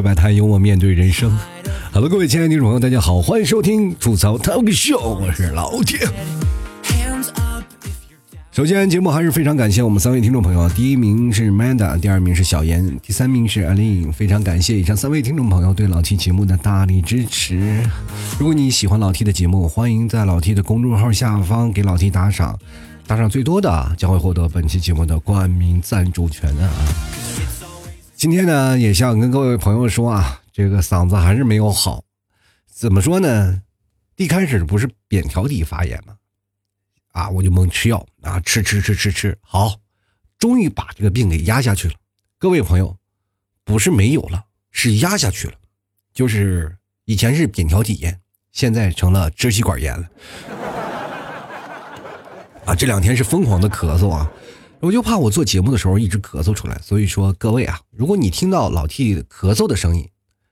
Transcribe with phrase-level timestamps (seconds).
[0.00, 1.30] 会摆摊，幽默面对人生。
[1.92, 5.98] 好了，各位亲爱的听众朋友，大家好，欢迎收听吐槽 talk show，我是老铁。
[8.50, 14.10] 首先，节目还是非常感谢我们三位听众朋友，第一名是 Manda，第二名是小严，第三名是 Alin。
[14.10, 17.82] 非常感谢以上三位听众朋友对老 T 节目的大力支持。
[18.38, 22.58] 如果你喜欢老 T 的节目，欢迎在老 T 的公众号下方给老 T 打赏，
[23.06, 27.19] 打赏最多的将会获得本期节目的冠名赞助权啊！
[28.20, 32.04] 今天呢，也想跟各位朋友说啊，这个嗓子还是没有好，
[32.70, 33.62] 怎么说呢？
[34.16, 36.16] 一开始不是扁桃体发炎吗？
[37.12, 39.74] 啊，我就猛吃药啊，吃吃吃吃吃，好，
[40.38, 41.94] 终于把这个病给压下去了。
[42.38, 42.94] 各位朋友，
[43.64, 45.54] 不是没有了，是压下去了。
[46.12, 48.20] 就是以前是扁桃体炎，
[48.52, 50.06] 现在成了支气管炎了。
[52.66, 54.30] 啊，这两天是疯狂的咳嗽啊，
[54.80, 56.78] 我就怕我做节目的时候一直咳嗽出来。
[56.82, 60.08] 所以说，各位啊，如果你听到老 T 咳嗽的声音，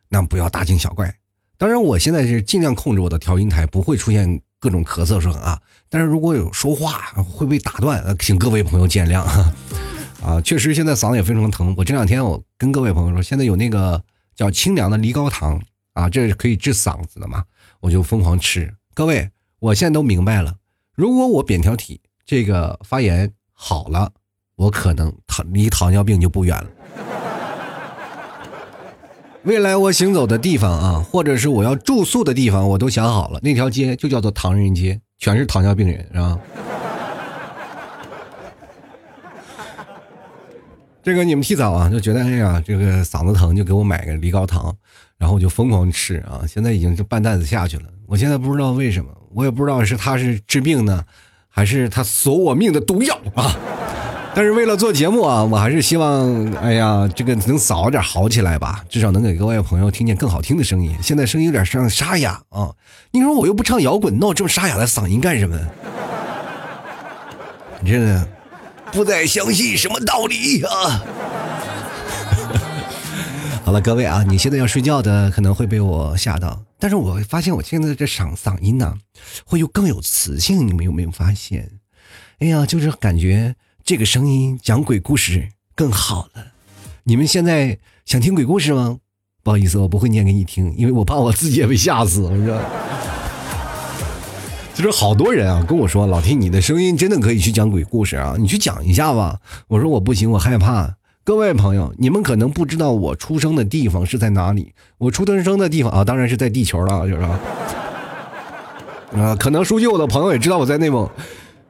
[0.08, 1.14] 那不要大惊小怪。
[1.56, 4.40] 当然，我现在是尽量控制我的调音台，不会出现。
[4.60, 9.22] 各种咳嗽声啊， 但是如果有说话会被打断，请各位朋友见谅
[10.20, 10.40] 啊。
[10.42, 14.02] 确实现在嗓子也非常疼，我这两天我跟各位朋友说，现在有那个
[14.34, 17.44] 叫清凉的梨膏糖啊，这是可以治嗓子的嘛，
[17.78, 18.74] 我就疯狂吃。
[18.94, 20.56] 各位，我现在都明白了，
[20.96, 24.10] 如果我扁桃体这个发炎好了，
[24.58, 26.66] 我可能糖离糖尿病就不远了。
[29.44, 33.38] 未来我行走的地方啊，或者是我要住宿的地方，我都想好了。
[33.40, 36.36] 那条街就叫做唐人街，全是糖尿病人，是吧？
[41.04, 44.74] 这个你们提早啊，就觉得哎呀，这个嗓子疼，就给我买个梨膏糖，
[45.16, 46.42] 然后我就疯狂吃啊。
[46.48, 47.84] 现在已经是半袋子下去了。
[48.06, 51.04] 我现在不知道为什么，我也不知道是他是治病呢，
[51.48, 53.56] 还是他索我命的毒药啊。
[54.38, 60.96] 但是为了做节目啊，我还是希望，哎呀，这个能早点好起来吧，至少能给各位朋友听见更好听的声音。
[61.02, 62.70] 现在声音有点像沙哑啊，
[63.10, 65.58] 你说我又不唱摇滚，闹这么沙哑的嗓音干什么？
[67.80, 68.28] 你真的
[68.92, 71.02] 不再相信什么道理啊？
[73.66, 78.94] 好了，各位啊，你现在要睡觉的可能会被我吓到，但是我发现我现在这嗓嗓音呢，
[79.44, 81.68] 会有更有磁性，你们有没有发现？
[82.38, 83.56] 哎呀，就是感觉。
[83.88, 86.48] 这个声音讲鬼故事更好了，
[87.04, 88.98] 你们现在想听鬼故事吗？
[89.42, 92.20] 不好意思，我不会念给你听，因为我怕我自己也被吓死。
[92.20, 92.60] 我说，
[94.74, 99.40] 就是好多人啊跟我说，老听你的声音真的可以去讲鬼故事啊，你去讲一下吧。
[99.68, 100.96] 我说我不行，我害怕。
[101.24, 107.40] 各位朋友，你们可能不知道我出生的地方是在哪里，我出生的地方啊，当然是在地球了，就是啊。
[109.14, 111.10] 啊，可能熟悉我的朋友也知道我在内蒙。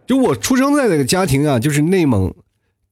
[0.08, 2.34] 就我出生在那个家庭啊，就是内蒙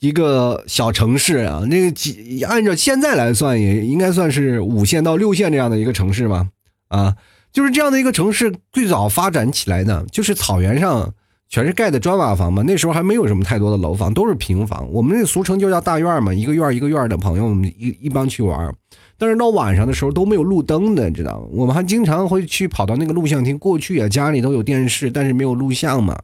[0.00, 6.50] 一个小城市啊，那个几按照现在来算，也应该算是五线到六线这样的一个城市嘛，
[6.88, 7.16] 啊，
[7.50, 11.14] 就是这样的一个城市，最早发展起来呢，就是草原上
[11.48, 18.70] 全是盖的砖瓦房嘛，那时候还没有什么太多的楼房，都是平房，我们那俗称就叫大院嘛，一个院一个院的朋友们一一帮去玩，
[19.16, 21.46] 但是到晚上的时候都没有路灯的，知道吗？
[21.52, 26.14] 我们还经常会去跑到那个录像厅，过去啊家里都有电视，但是没有录像嘛。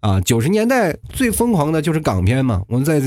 [0.00, 3.00] 啊，九十年代最疯狂的就是港片嘛，我们在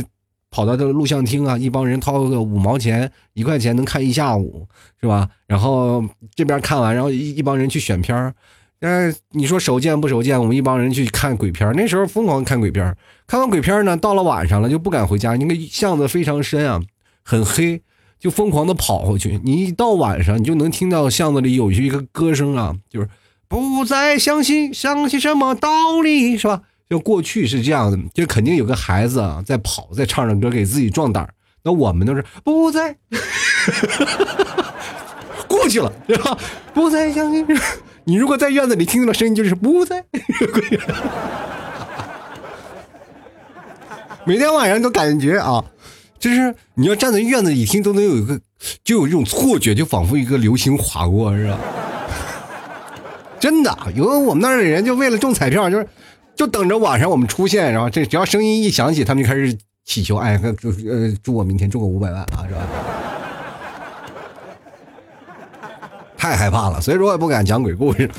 [0.50, 4.68] 跑到这个录像厅啊，一帮人掏个五毛钱、一块钱能看一下午，
[5.00, 5.29] 是吧？
[5.47, 6.03] 然后
[6.35, 8.34] 这边看完，然后一一帮人去选片儿。
[8.81, 10.38] 嗯，你说手贱不手贱？
[10.38, 12.97] 我们一帮人去看鬼片那时候疯狂看鬼片
[13.28, 16.81] 看完鬼片呢，到了晚上了就不敢回家，那个巷子非常深啊，
[17.23, 17.81] 很黑，
[18.19, 19.40] 就疯狂的跑回去。
[19.44, 23.08] 你一到晚上，你就能听到巷子里有一个歌声啊，就是
[23.47, 26.63] 不再相信，相信什么道理，是吧？
[26.91, 31.25] 就过去是这样的，就肯定有个孩子啊在跑，在唱着歌给自己壮胆
[31.63, 32.94] 那我们都是不再
[35.47, 36.38] 过去了，对吧？
[36.74, 37.47] 不再相信。
[38.03, 40.03] 你如果在院子里听到声音，就是不再。
[44.26, 45.64] 每天晚上都感觉啊，
[46.20, 48.37] 就是你要站在院子里听，都能有一个，
[48.84, 51.58] 就有这种错觉，就仿佛一个流星划过，是吧？
[53.40, 55.87] 真的，有我们那儿的人就为了中彩票，就是。
[56.41, 59.55] 就等着晚上我们出现，然后这只要声音一响起，他们就开始
[59.85, 62.61] 祈求，哎，祝呃祝我明天中个五百万啊，是吧？
[66.17, 68.09] 太害怕了，所以说我也不敢讲鬼故事。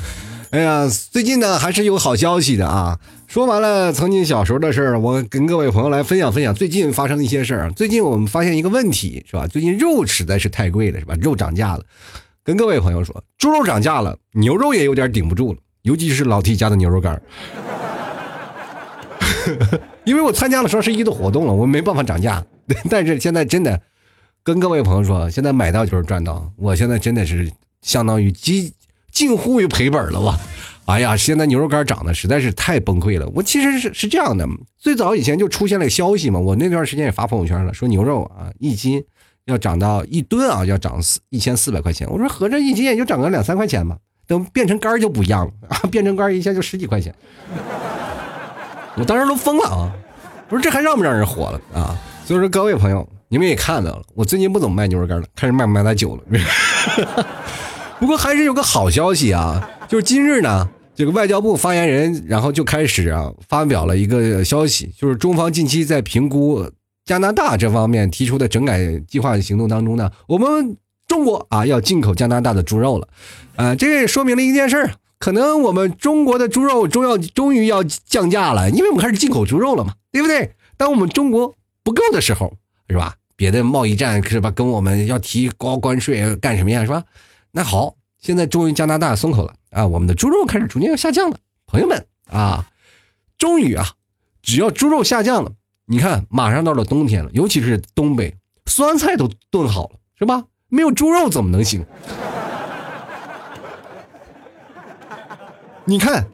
[0.51, 2.97] 哎呀，最近呢还是有好消息的啊！
[3.27, 7.73] 说完了曾经小时候的事儿，我跟各位朋友来分享分享最近发生的一些事儿。
[7.73, 9.49] 最近我们发现一个问题，是吧？
[9.49, 11.17] 最近肉实在是太贵了，是吧？
[11.21, 11.83] 肉涨价了。
[12.45, 17.21] 跟各位朋友说，猪肉涨价了，牛肉也有点顶不住了，尤其是老 T 家的牛肉干。
[20.05, 22.45] 因为我参加了双十一的活动了，我没办法涨价。
[22.89, 23.81] 但是现在真的
[24.43, 27.51] 跟各位朋友说，现在买到就是赚到，我现在真的是
[27.83, 28.73] 相当于近
[29.11, 30.41] 近乎于赔本了吧。
[30.87, 33.29] 哎呀，现在牛肉干涨的实在是太崩溃了。
[33.35, 34.45] 我其实是是这样的，
[34.79, 39.03] 最早以前就出现了消息嘛，我那段时间也发朋友圈了，说牛肉啊一斤
[39.45, 42.09] 要涨到一吨啊要涨四一千四百块钱。
[42.11, 43.97] 我说合着一斤也就涨个两三块钱吧，
[44.27, 47.15] 等变成干就不一样了啊，变成干一下就十几块钱。
[48.97, 49.93] 我当时都疯了啊，
[50.49, 51.97] 不是这还让不让人活了啊？
[52.25, 56.23] 所以说各位朋友，你们也看到了，我最近不怎么卖牛肉干了，开始卖卖点酒了。
[57.99, 66.69] 不过还是有个好消息啊，就是今日呢，这个外交部发言人然后就开始啊发表了一个消息，就是中方近期在评估
[67.05, 68.79] 加拿大这方面提出的整改
[69.09, 70.77] 计划行动当中呢，我们
[71.09, 73.09] 中国啊要进口加拿大的猪肉了，
[73.57, 74.91] 啊，这也说明了一件事
[75.23, 80.57] 可能我们中国的猪肉终要终于要降价了，因为我们开始进口猪肉了嘛，对不对？
[80.77, 81.55] 当我们中国
[81.85, 82.53] 不够的时候，
[82.89, 83.15] 是吧？
[83.37, 87.05] 别的贸易战是吧，跟我们要提高关税干什么呀，是吧？
[87.53, 89.87] 那好，现在终于加拿大松口了啊！
[89.87, 91.37] 我们的猪肉开始逐渐要下降了，
[91.67, 92.67] 朋友们啊，
[93.39, 93.91] 终于啊，
[94.43, 95.53] 只要猪肉下降了，
[95.87, 98.35] 你看马上到了冬天了，尤其是东北，
[98.67, 100.43] 酸菜都炖好了，是吧？
[100.67, 101.87] 没有猪肉怎么能行？
[105.93, 106.27] 你看，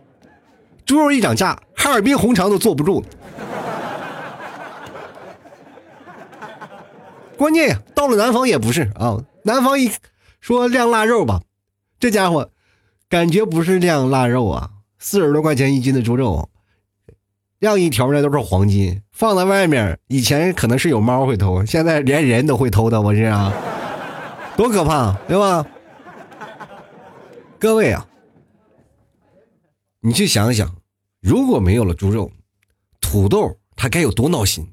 [0.87, 3.07] 猪肉一涨价，哈尔滨红肠都坐不住了。
[7.37, 9.91] 关键，到了南方也不是啊，南方一。
[10.41, 11.41] 说晾腊肉吧，
[11.99, 12.51] 这家伙
[13.09, 14.71] 感觉不是晾腊肉啊，
[15.01, 16.49] 四十多块钱一斤的猪肉，
[17.59, 23.53] 晾一条那都是黄金，放在外面，以前可能是有猫会偷，现在连人都会偷的，我这啊，
[24.57, 25.67] 多可怕，对吧？
[27.59, 28.07] 各位啊，
[30.01, 30.77] 你去想想，
[31.21, 32.31] 如果没有了猪肉，
[33.01, 34.73] 土豆它该有多闹心？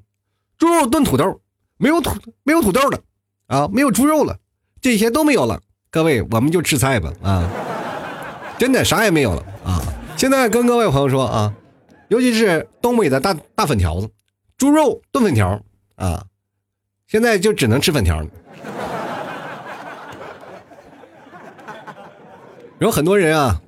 [0.58, 1.42] 猪肉炖土豆，
[1.78, 2.12] 没有土
[2.44, 3.00] 没有土豆了
[3.48, 4.38] 啊，没有猪肉了。
[4.82, 7.50] 这些都没有了，各位，我们就吃菜吧啊！
[8.60, 9.82] 真的啥也没有了啊！
[10.16, 11.54] 现在跟各位朋友说啊，
[12.08, 14.10] 尤其是东北的大大粉条子，
[14.58, 15.60] 猪肉炖粉条
[15.96, 16.24] 啊，
[17.08, 18.28] 现在就只能吃粉条了。
[22.80, 23.62] 有很多人啊，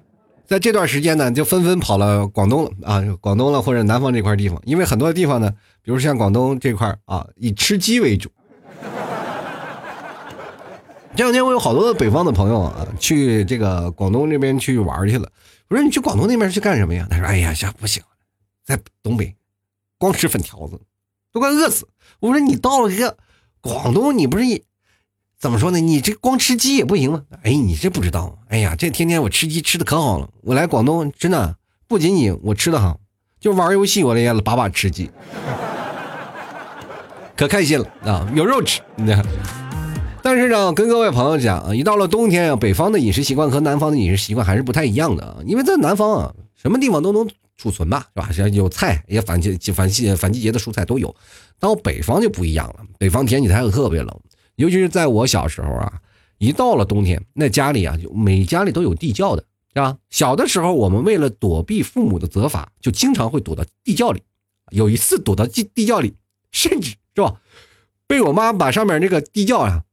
[0.47, 5.51] 在这段时间呢，就纷纷跑了广东了啊，广东了或者南方这块地方，因为很多地方呢，
[5.81, 8.31] 比如像广东这块啊，以吃鸡为主。
[11.15, 15.29] 这两天我有好多北方的朋友啊，去这个广东这边去玩去了。
[15.67, 17.05] 我说你去广东那边去干什么呀？
[17.09, 18.01] 他说：“哎呀，这不行，
[18.63, 19.35] 在东北，
[19.97, 20.79] 光吃粉条子
[21.33, 21.85] 都快饿死。”
[22.21, 23.17] 我说：“你到了这个
[23.59, 24.45] 广东，你不是
[25.39, 25.79] 怎么说呢？
[25.79, 28.39] 你这光吃鸡也不行吗？”哎，你这不知道。
[28.47, 30.29] 哎呀，这天天我吃鸡吃的可好了。
[30.41, 31.55] 我来广东真的
[31.87, 32.99] 不仅仅我吃的好，
[33.39, 35.11] 就玩游戏我也把把吃鸡，
[37.35, 38.27] 可开心了啊！
[38.33, 39.23] 有肉吃，你看。
[40.23, 45.37] 但是呢，跟各位朋友讲啊，一到了冬天啊，北方的饮食习惯和南方的饮食习惯还是不太一样的啊。
[45.45, 48.29] 因为在南方啊，什么地方都能储存吧，是吧？
[48.31, 51.15] 像有菜，也反季反季反季节的蔬菜都有。
[51.59, 54.19] 到北方就不一样了，北方天气它特别冷，
[54.57, 55.93] 尤其是在我小时候啊，
[56.37, 59.43] 一到了冬天，那家里啊，每家里都有地窖的，
[59.73, 59.97] 是吧？
[60.09, 64.21] 小的时候，我们为了躲避父母的责罚，就经常会躲到地窖里。
[64.71, 66.13] 有一次躲到地地窖里，
[66.51, 67.35] 甚至是吧，
[68.05, 69.83] 被我妈把上面那个地窖啊。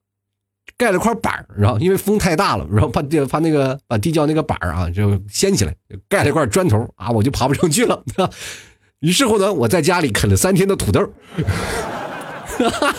[0.77, 5.77] 盖了块板，然后因为风太大了，然后把地把那个把地窖那个板啊就掀起来，
[6.09, 8.03] 盖了块砖头啊，我就爬不上去了。
[8.99, 11.00] 于是乎呢，我在家里啃了三天的土豆。
[12.59, 12.97] 哈 哈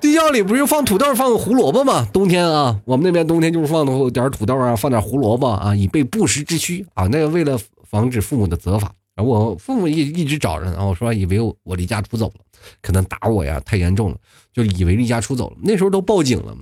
[0.00, 2.08] 地窖里不是放土豆放胡萝卜吗？
[2.12, 7.06] 冬天啊，我们那边冬天就是放点土豆啊，放点胡萝卜啊，以备不时之需啊。
[7.08, 12.34] 那个为了防止父母的责罚，我父母一一直找着，然后说以为我离家出走了，
[12.80, 14.16] 可能打我呀，太严重了，
[14.52, 15.56] 就以为离家出走了。
[15.62, 16.56] 那时候都报警了。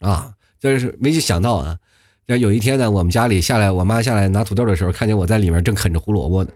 [0.00, 1.76] 啊，就是没想到啊，
[2.26, 6.50] 那有一天呢，我们家里下来，我妈下来拿土豆的时候，看见我在里面正啃着胡萝卜呢。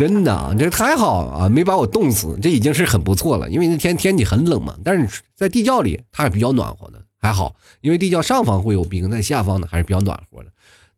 [0.00, 3.50] 真的，这还好啊，没把我冻死，这已经是很不错了。
[3.50, 7.54] 因为那天天气很冷嘛，但是在地窖里它是比较暖和的，还好。
[7.82, 10.48] 因为地窖上方会有冰，在下方呢还是比较暖和的。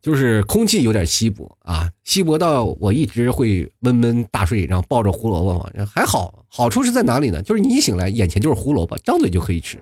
[0.01, 6.45] 就是空气有点稀薄啊，稀薄到我一直会闷闷大睡，然后抱着胡萝卜嘛，还好。
[6.49, 7.43] 好处是在哪里呢？
[7.43, 9.77] 就是你一醒来，眼前就是胡萝卜，张嘴就可以吃。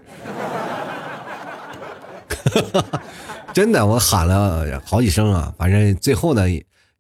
[3.53, 6.47] 真的，我喊了好几声啊，反正最后呢，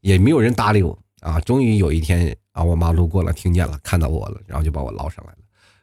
[0.02, 1.40] 也没有人搭理我啊。
[1.40, 5.38] 终于有一天啊，我妈路过了，听见了，看到我了，然后就把我捞上来了。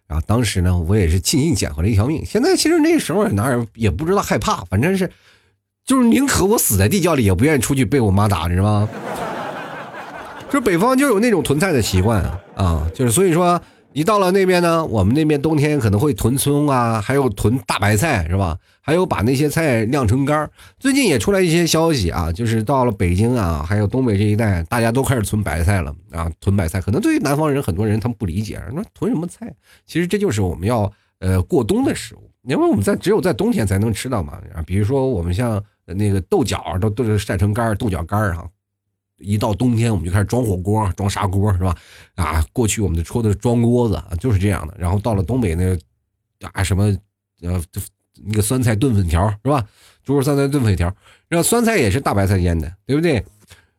[0.07, 2.23] 然后当时呢，我也是庆幸捡回了一条命。
[2.25, 5.11] 现在其实那时候哪也不知道害怕，反正是。
[5.85, 8.89] 就是宁可我死在地窖里，也不愿意出去被我妈打，知道吗？
[10.51, 12.21] 就北方就有那种囤菜的习惯
[12.55, 13.61] 啊，就是所以说，
[13.93, 18.57] 一到了那边呢，我们那边冬天可能会囤葱啊，还有囤大白菜，是吧？
[18.87, 26.79] 还有把那些菜晾成干最近也出来一些消息啊，就是到了北京啊，还有东北这一带，大家都开始囤白菜了啊，囤白菜。
[26.79, 29.53] 可能对于南方人，很多人他们不理解，说囤什么菜？
[29.85, 30.89] 其实这就是我们要
[31.19, 34.41] 呃过冬的食物，因为我们在只有在冬天才能吃到嘛。
[34.55, 38.49] 啊，比如说我们像那个豆角都都是晒成干儿豆角干儿哈。
[39.19, 41.75] 一到冬天，我们就开始装火锅、装砂锅，是吧？
[42.15, 44.73] 啊，过去我们就说的装锅子啊，就是这样的。
[44.79, 45.77] 然后到了东北那
[46.53, 46.85] 啊什么
[47.41, 47.61] 呃
[48.25, 49.65] 那个酸菜炖粉条，是吧？
[50.03, 50.93] 猪肉酸菜炖粉条，
[51.27, 53.23] 然后酸菜也是大白菜腌的，对不对？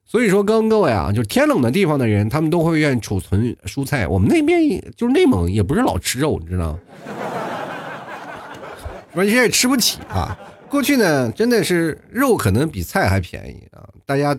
[0.04, 4.06] 所以说，跟各位啊，就是天冷的地方的人，他们都会愿意储存蔬菜。
[4.06, 4.60] 我们那边
[4.96, 6.78] 就是内蒙，也不是老吃肉，你知道吗？
[9.14, 10.38] 而且也吃不起啊。
[10.68, 14.36] 过去呢，真的是肉可能比菜还便宜啊，大家。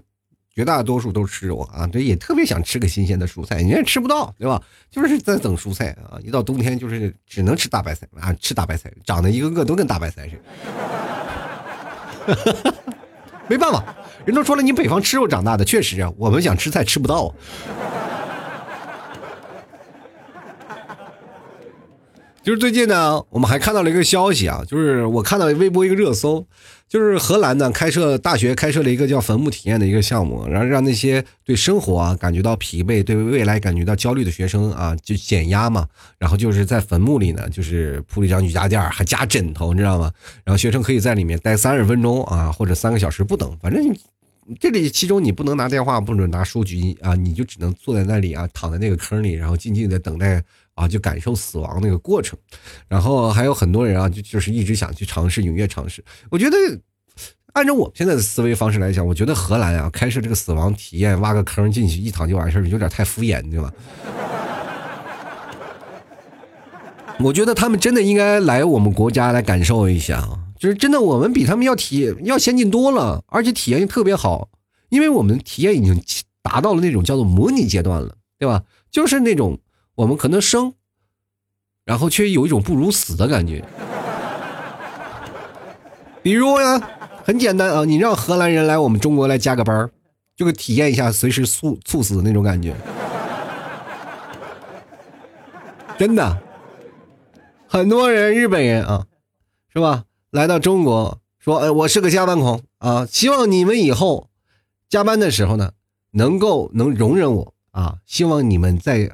[0.60, 4.62] 绝大多数都吃肉啊，这，也特别想吃个新鲜的蔬菜，你也吃不到，对吧？
[4.92, 10.38] 就是在等蔬菜啊，一到冬天就是只能吃大白菜啊，吃大白菜，长得一个个都跟大白菜似
[12.36, 12.74] 的。
[13.48, 17.34] 没办法，人都说了，你北方吃肉长大的，确实啊，我们想吃菜吃不到。
[22.50, 26.44] 就是最近呢，我们还看到了一个消息啊，就是我看到微博一个热搜。
[26.88, 35.88] 就是荷兰呢，开设大学开设了一个叫坟墓体验的一个项目，然后让那些对生活啊感觉到疲惫、对未来感觉到焦虑的学生啊，就减压嘛。
[36.18, 40.12] 然后就是在坟墓里呢，就是铺了一张瑜伽垫，还加枕头，你知道吗？
[40.44, 43.96] 然后学生可以在里面待三十分钟啊，或者三个小时不等，反正
[44.60, 50.44] 这里其中你不能拿电话，不准拿数据啊，你就只能坐在那里啊，躺在那个坑里，然后静静的等待。
[50.80, 52.40] 啊，就感受死亡那个过程，
[52.88, 56.02] 然后还有很多人啊，就就是一直想去尝试，踊跃尝试。
[56.32, 56.56] 我觉得，
[57.52, 63.74] 按照我们现在的思维方式来讲，我觉得荷兰啊，开设这个死亡体验，挖个坑进去一躺就完事儿，有点太敷衍，对吧？
[67.20, 70.26] 我觉得他们真的应该来我们国家来感受一下，
[70.58, 74.48] 就是真的，我们比他们要体要先进多了，而且体验特别好，
[74.88, 76.02] 因为我们体验已经
[76.42, 78.64] 达到了那种叫做模拟阶段了，对吧？
[78.90, 79.60] 就是那种。
[80.00, 80.76] 我们可能生，
[81.84, 83.66] 然后却有一种不如死的感觉。
[86.24, 86.80] 比如呀，
[87.26, 89.92] 很简单啊，你让荷兰人来我们中国来加个班
[90.38, 92.74] 就会体验一下随时猝猝死的那种感觉。
[96.00, 96.38] 真的，
[97.68, 99.06] 很多人日本人啊，
[99.74, 100.06] 是吧？
[100.32, 104.30] 来到中国说：“哎，我是个加班狂啊，希望你们以后
[104.88, 105.74] 加班的时候呢，
[106.12, 109.12] 能够能容忍我啊，希望你们在。”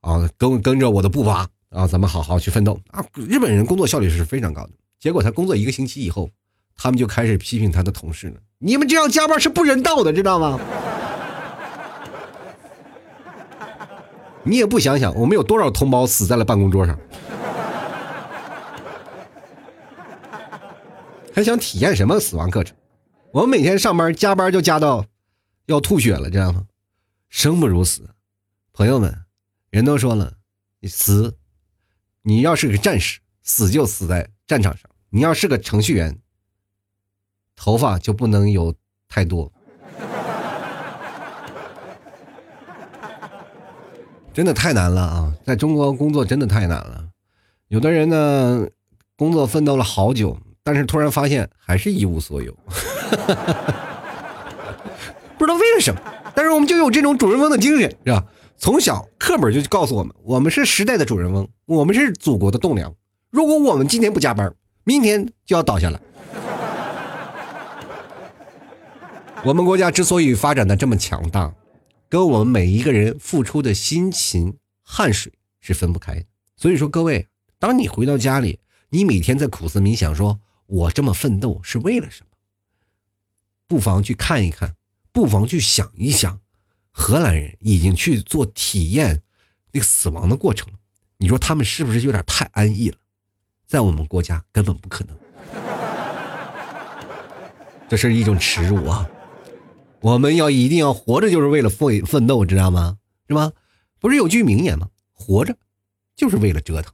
[0.00, 3.04] 啊，跟跟着我的步伐啊，咱们好好去奋斗啊！
[3.14, 6.30] 日本人工作效率是非常高的，结果他工作一个星期以后，
[6.76, 8.40] 他们就开始批评他的同事了。
[8.58, 10.60] 你们这样加班是不人道的，知道吗？
[14.44, 16.98] 你也不想想，我们有多少同胞死在了办公桌上，
[21.34, 22.74] 还想体验什么死亡课程？
[23.32, 25.04] 我们每天上班加班就加到
[25.66, 26.64] 要吐血了，知道吗？
[27.28, 28.08] 生不如死，
[28.72, 29.14] 朋友们。
[29.70, 30.32] 人都说了，
[30.80, 31.36] 你死，
[32.22, 36.18] 你要是个战士，死就死在战场上；你要是个程序员，
[37.54, 38.74] 头发就不能有
[39.08, 39.52] 太多。
[44.32, 45.34] 真的太难了啊！
[45.44, 47.08] 在中国工作真的太难了。
[47.66, 48.68] 有的人呢，
[49.16, 52.52] 工作奋斗了好久，但是突然发现还是一无所有，
[55.36, 56.00] 不知道为了什么。
[56.36, 58.24] 但是我们就有这种主人翁的精神，是吧？
[58.60, 62.92] 从小课本就告诉我们，我们是时代的主人翁，我们是祖国的栋梁。
[63.30, 66.02] 如果我们今天不加班，明天就要倒下了。
[69.44, 71.54] 我们国家之所以发展的这么强大，
[72.08, 76.24] 跟我们每一个人付出的辛勤汗水是分不开的。
[76.56, 77.28] 所以说，各位，
[77.60, 82.30] 当你回到家里，你每天在苦思冥想，说我这么奋斗是为了什么？
[83.68, 84.74] 不妨去看一看，
[85.12, 86.40] 不妨去想一想。
[86.98, 89.22] 荷兰人已经去做体验
[89.70, 90.78] 那个死亡的过程了，
[91.16, 92.96] 你说他们是不是有点太安逸了？
[93.68, 95.16] 在我们国家根本不可能，
[97.88, 99.08] 这是一种耻辱啊！
[100.00, 102.98] 我们要一定要活着，就是为了奋奋斗，知道吗？
[103.28, 103.52] 是吧？
[104.00, 104.88] 不是有句名言吗？
[105.14, 105.56] 活着
[106.16, 106.92] 就是为了折腾。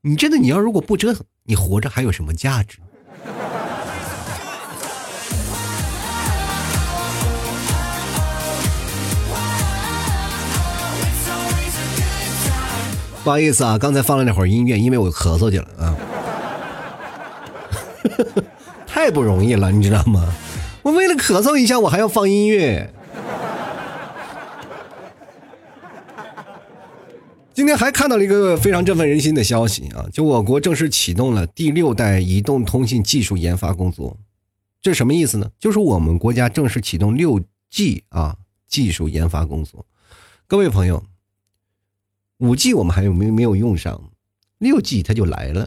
[0.00, 2.78] 你真的，你要如果不折腾，你活着还有什么价值？
[13.24, 15.96] 不好意思啊，刚才放了那会儿音乐，因为我咳嗽去了啊，
[18.86, 20.30] 太不容易了，你知道吗？
[20.82, 22.92] 我为了咳嗽一下，我还要放音乐。
[27.54, 34.18] 今天还看到了一个非常振奋人心的消息啊，就我国正式启动了第六代移动通信技术研发工作。
[34.82, 35.48] 这什么意思呢？
[35.58, 37.40] 就是我们国家正式启动六
[37.70, 38.36] G 啊
[38.68, 39.86] 技术研发工作。
[40.46, 41.02] 各位朋友，
[42.44, 43.98] 五 G 我们还有没没有用上？
[44.58, 45.66] 六 G 它就来了。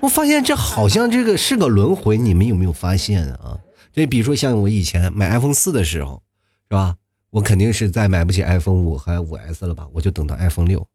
[0.00, 3.58] 我发现这好像这个是个轮回，你们有没有发现啊？
[3.92, 6.22] 这比如说像我以前买 iPhone 四的时候，
[6.68, 6.96] 是吧？
[7.30, 9.88] 我肯定是在买不起 iPhone 五和五 S 了吧？
[9.92, 10.86] 我就等到 iPhone 六，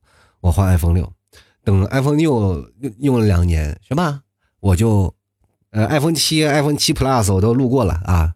[0.42, 1.12] 我换 iPhone 六，
[1.64, 2.70] 等 iPhone 六
[3.00, 4.22] 用了两年，是吧？
[4.60, 5.14] 我就。
[5.72, 8.34] 呃，iPhone 七、iPhone 七 Plus 我都路过了啊，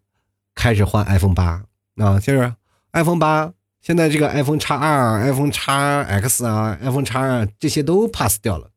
[0.53, 1.63] 开始换 iPhone 八
[1.95, 2.53] 啊，就是
[2.91, 3.53] iPhone 八。
[3.81, 8.69] 现在这个 iPhone 叉二、iPhone 叉 X 啊、iPhone 叉二这些都 pass 掉了，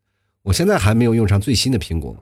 [0.42, 2.16] 我现在还没有用上最新的苹果，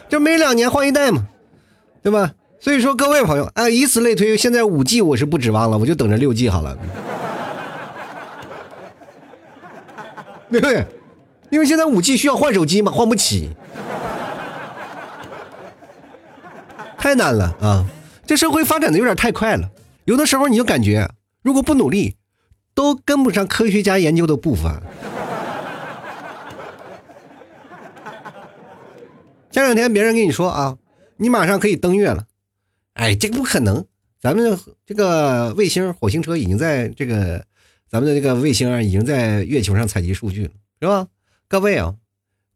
[0.06, 1.26] 就每两年换一代嘛，
[2.02, 2.32] 对吧？
[2.60, 6.76] 所以说各位朋友啊，以此类推，现在五 G 我是不指望了，我就等着六 G 好了，
[10.52, 10.84] 对不对？
[11.48, 13.50] 因为现在五 G 需要换手机嘛，换不起，
[16.98, 17.86] 太难了啊！
[18.30, 19.72] 这社会发展的有点太快了，
[20.04, 21.10] 有的时候你就感觉，
[21.42, 22.14] 如果不努力，
[22.74, 24.80] 都跟不上科学家研究的步伐。
[29.50, 30.78] 前两天别人跟你说啊，
[31.16, 32.24] 你马上可以登月了，
[32.92, 33.84] 哎，这个不可能，
[34.20, 34.56] 咱们
[34.86, 37.44] 这个卫星、火星车已经在这个
[37.88, 41.08] 咱们的这个卫星啊，已经在月球上采集数据了，是吧？
[41.48, 41.96] 各位啊，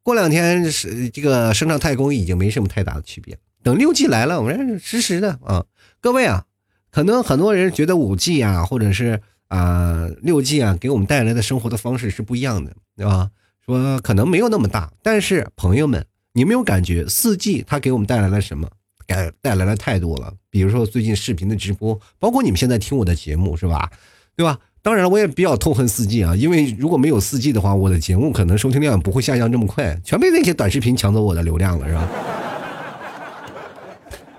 [0.04, 3.36] 过两天是这个升上太空已经没什么太大的区别。
[3.64, 5.64] 等六 G 来了，我们实时的啊。
[6.00, 6.44] 各位啊，
[6.92, 13.30] 可能很多人觉得五 G 啊，或者是啊六 G 啊，给我们带来的生活的方式是不一样的，对吧？
[13.64, 16.04] 说可能没有那么大，但是朋友们，
[16.34, 18.68] 你没有感觉四 G 它给我们带来了什么？
[19.06, 20.34] 带带来了太多了。
[20.50, 23.90] 比如说最近视频的直播，包括你们现在听我的节目，是吧？
[24.36, 24.58] 对吧？
[24.82, 32.43] 当然，我也比较痛恨四 G 啊，因为如果没有四 G 的话，我的节目可能收听量不会下降这么快，全被那些短视频抢走我的流量了，是吧？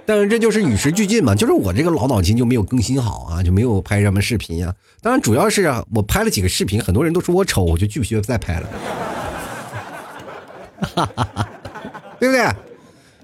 [0.05, 4.73] 但是这就是与时俱进嘛，就是我这个老脑筋就没有更新好啊，就没有拍什么视频呀。
[5.01, 8.69] 当然，主要是啊，我拍了几个视频，很多人都说我丑，我就拒绝再拍了，
[12.19, 12.45] 对不对？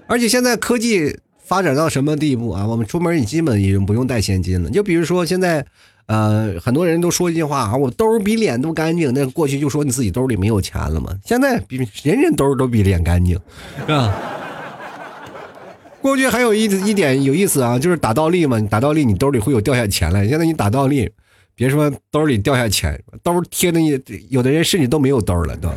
[0.06, 2.66] 而且现在科技发展到什么地步啊？
[2.66, 5.64] 我们出门你基本已经不用带现金了，就比如说现在。
[6.06, 9.14] 呃，很多人都说一句话啊，我兜比脸都干净。
[9.14, 11.16] 那过去就说你自己兜里没有钱了嘛。
[11.24, 13.38] 现在比人人兜都比脸干净，
[13.78, 14.12] 是吧？
[16.02, 18.58] 过去还有一一点有意思啊，就是打倒立嘛。
[18.58, 20.26] 你打倒立，你兜里会有掉下钱来。
[20.26, 21.08] 现在你打倒立，
[21.54, 25.70] 别说兜里掉下钱，兜贴的你，有的人甚至都没有兜了，都。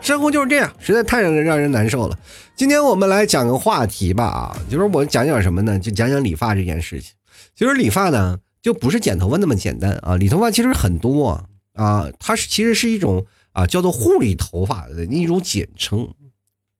[0.00, 2.18] 生活就是这样，实在太让人让人难受了。
[2.56, 5.78] 今天我们来讲个话题吧，啊，就是我讲讲什么呢？
[5.78, 7.12] 就讲讲理发这件事情。
[7.54, 10.16] 其实理发呢，就不是剪头发那么简单啊。
[10.16, 11.40] 理头发其实很多
[11.74, 16.08] 啊，它是其实是一种啊叫做护理头发的一种简称，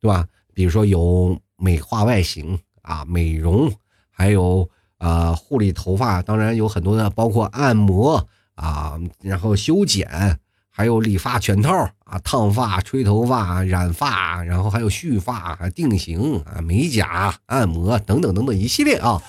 [0.01, 0.27] 对吧？
[0.55, 3.73] 比如说有美化外形啊、美容，
[4.11, 10.39] 还有啊护理头发，当然有很多的，包括按摩啊，然后修剪。
[10.73, 19.21] 还有理发全套啊，烫发、吹头发、染发，然后还有蓄发、定型啊、美甲、按摩等等等等一系列啊，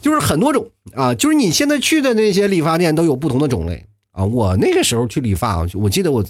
[0.00, 4.24] 就是很多种啊，就是你现在去的那些理发店都有不同的种类啊。
[4.24, 6.24] 我那个时候去理发，我记得我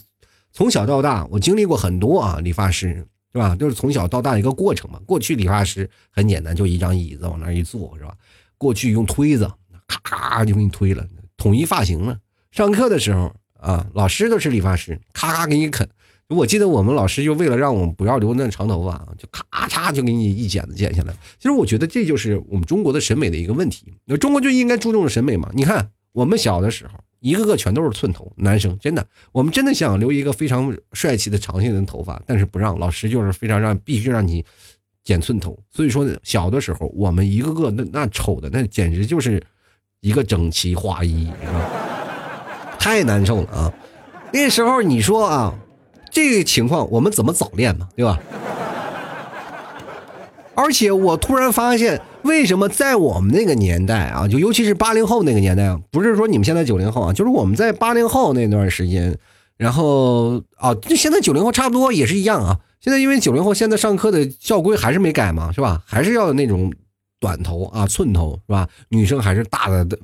[0.51, 3.55] 从小到大我经历过很多啊，理发师是吧？
[3.55, 4.99] 就是从小到大一个过程嘛。
[5.05, 8.15] 过去理发师很简单，就一张椅子往那一坐是吧？
[8.57, 9.47] 过去用推子
[9.87, 12.19] 咔咔就给你推了，统一发型了。
[12.51, 13.33] 上课的时候。
[13.59, 15.89] 啊，老师都是理发师，咔咔给你啃。
[16.29, 21.13] 我记得我们老师就为了让我们不要留那长头发啊，就咔嚓就给你一剪子剪下来。
[21.39, 23.95] 其实我觉得这就是我们中国的审美的一个问题。
[24.05, 25.51] 那中国就应该注重审美嘛？
[25.55, 34.45] 你看我们小的时候，一个个全都是寸头，男生真的，我们真的想留一个非常帅气的长性的头发，但是不让老师就是非常让必须让你
[35.05, 35.59] 剪寸头。
[35.71, 39.43] 所以说小的时候，我们一个个那那丑的那简直就是
[40.01, 41.71] 一个整齐划一，是吧？
[42.79, 43.73] 太难受了啊！
[44.33, 45.55] 那时候你说啊，
[46.11, 48.21] 这个情况我们怎么早恋嘛，对吧？
[50.57, 59.17] 而且我突然发现，为什么在我们那个年代啊，就尤其是八零后那个年代啊，不是说你们现在九零后啊，就是我们在八零后那段时间，
[59.57, 62.59] 然后啊，就现在九零后差不多也是一样啊。
[62.81, 65.83] 现在因为九零后现在上课的校规还是没改嘛，是吧？
[65.87, 66.73] 还是要那种
[67.21, 68.69] 短头啊，寸头是吧？
[68.89, 69.99] 女生还是大的的。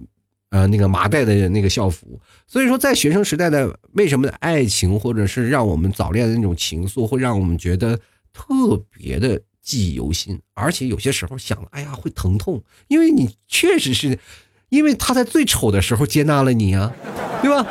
[0.50, 7.98] 呃，那个麻袋的那个校服，所以说在学生时代的为什么爱情或者是让我们早恋的那种情愫，会让我们觉得
[8.34, 14.18] 特别的记忆犹新，而且有些时候想，哎呀会疼痛，因为你确实是，
[14.68, 16.92] 因为他在最丑的时候接纳了你啊，
[17.40, 17.66] 对吧？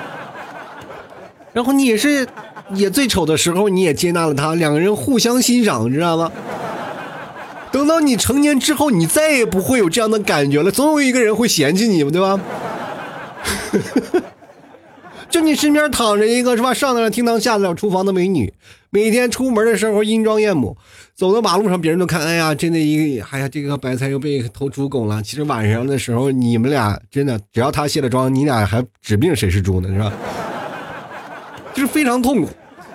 [1.54, 2.28] 然后你也是，
[2.74, 6.32] 也最丑的时候你也接纳了他，两个人互相欣赏，你知道吗？
[7.74, 12.40] 等到你成年之后，你再也不会有这样的感觉了，总有一个人会嫌弃你，对吧？
[15.30, 16.74] 就你身边躺着一个是吧？
[16.74, 18.54] 上得了厅堂，下得了厨房的美女，
[18.94, 20.76] 每天出门的时候阴装艳抹，
[21.16, 25.24] 走到马路上别人都看，哎呀，真的一个，哎呀，这个白菜又被偷猪拱了。
[25.24, 30.14] 其实晚上的时候，你们俩真的，只要他卸了妆，你俩还指不定谁是猪呢，是吧？
[31.74, 32.50] 就是非常痛苦。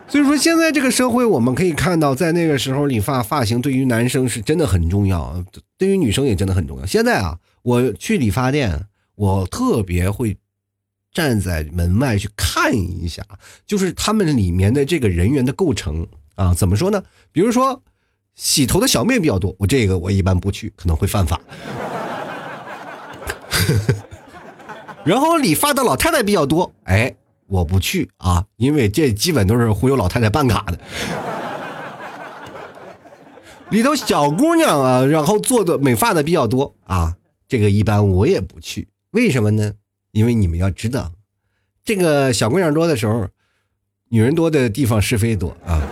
[0.06, 5.42] 所以说，现在这个社会，我们可以看到，在那个时候，理发发型对于男生是真的很重要，
[5.78, 6.85] 对于女生也真的很重要。
[6.85, 8.82] 现在啊，我去理发店，
[9.14, 10.37] 我特别会。
[11.16, 13.24] 站在门外去看一下，
[13.64, 17.02] 就是他们里面的这个人员的构成啊，怎么说呢？
[17.33, 17.83] 比如说，
[18.35, 21.40] 洗头的小妹比较多，我这个我一般不去，可能会犯法。
[25.07, 30.79] 然后理发的老太太比较多，哎，我不去啊，因为这基本都是忽悠老太太办卡的。
[33.70, 37.16] 里头小姑娘啊，然后做的美发的比较多啊，
[37.48, 39.72] 这个一般我也不去，为什么呢？
[40.16, 41.12] 因为你们要知道，
[41.85, 43.29] 这个小姑娘多的时候，
[44.09, 45.83] 女人多的地方是非多啊。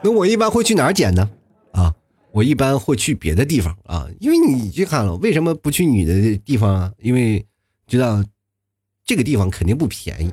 [0.00, 1.28] 那我一般会去哪儿捡呢？
[1.72, 1.92] 啊，
[2.30, 4.06] 我一般会去别的地方啊。
[4.20, 6.92] 因为你去看了，为什么不去女的地方啊？
[6.98, 7.44] 因为
[7.88, 8.22] 知道
[9.04, 10.32] 这个地方肯定不便宜，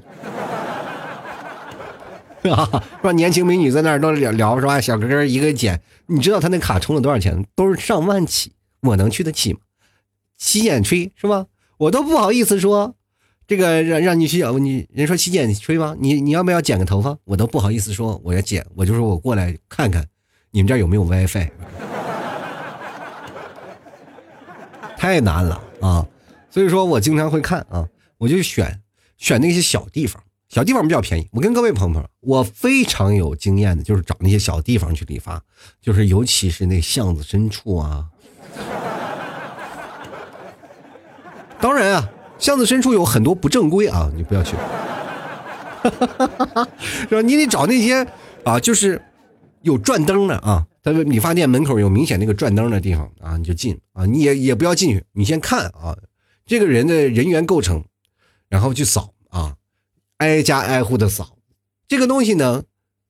[2.43, 2.83] 是 吧？
[3.01, 4.79] 说年轻美女在那儿都聊聊是吧？
[4.79, 7.43] 小哥哥一个捡，你知道他那卡充了多少钱？
[7.55, 9.61] 都是上万起，我能去得起吗？
[10.37, 11.47] 洗剪吹是吧？
[11.77, 12.95] 我都不好意思说，
[13.47, 15.95] 这个让让你去你人说洗剪吹吗？
[15.99, 17.17] 你你要不要剪个头发？
[17.25, 20.05] 我都不好意思说我要剪，我就说我过来看看，
[20.51, 21.49] 你们这儿有没有 WiFi？
[24.97, 26.07] 太难了啊！
[26.49, 28.81] 所以说我经常会看啊，我就选
[29.17, 31.29] 选那些小地方，小地方比较便宜。
[31.31, 35.39] 我跟各位朋友们，我非常有经验的，就是找那些小地方去理发，
[35.79, 38.07] 就是尤其是那巷子深处啊。
[41.59, 44.55] 当然啊，巷子深处有很多不正规啊，你不要去，
[47.09, 47.21] 是吧？
[47.21, 48.05] 你得找那些
[48.43, 49.01] 啊，就是
[49.63, 55.97] 有转灯的啊，在理发店门口有明显那个转灯的地方啊，你就进啊，你也也不要进去，你先看啊，
[56.45, 57.83] 这个人的人员构成，
[58.49, 59.55] 然后去扫啊，
[60.17, 61.37] 挨家挨户的扫。
[61.87, 62.63] 这个东西呢，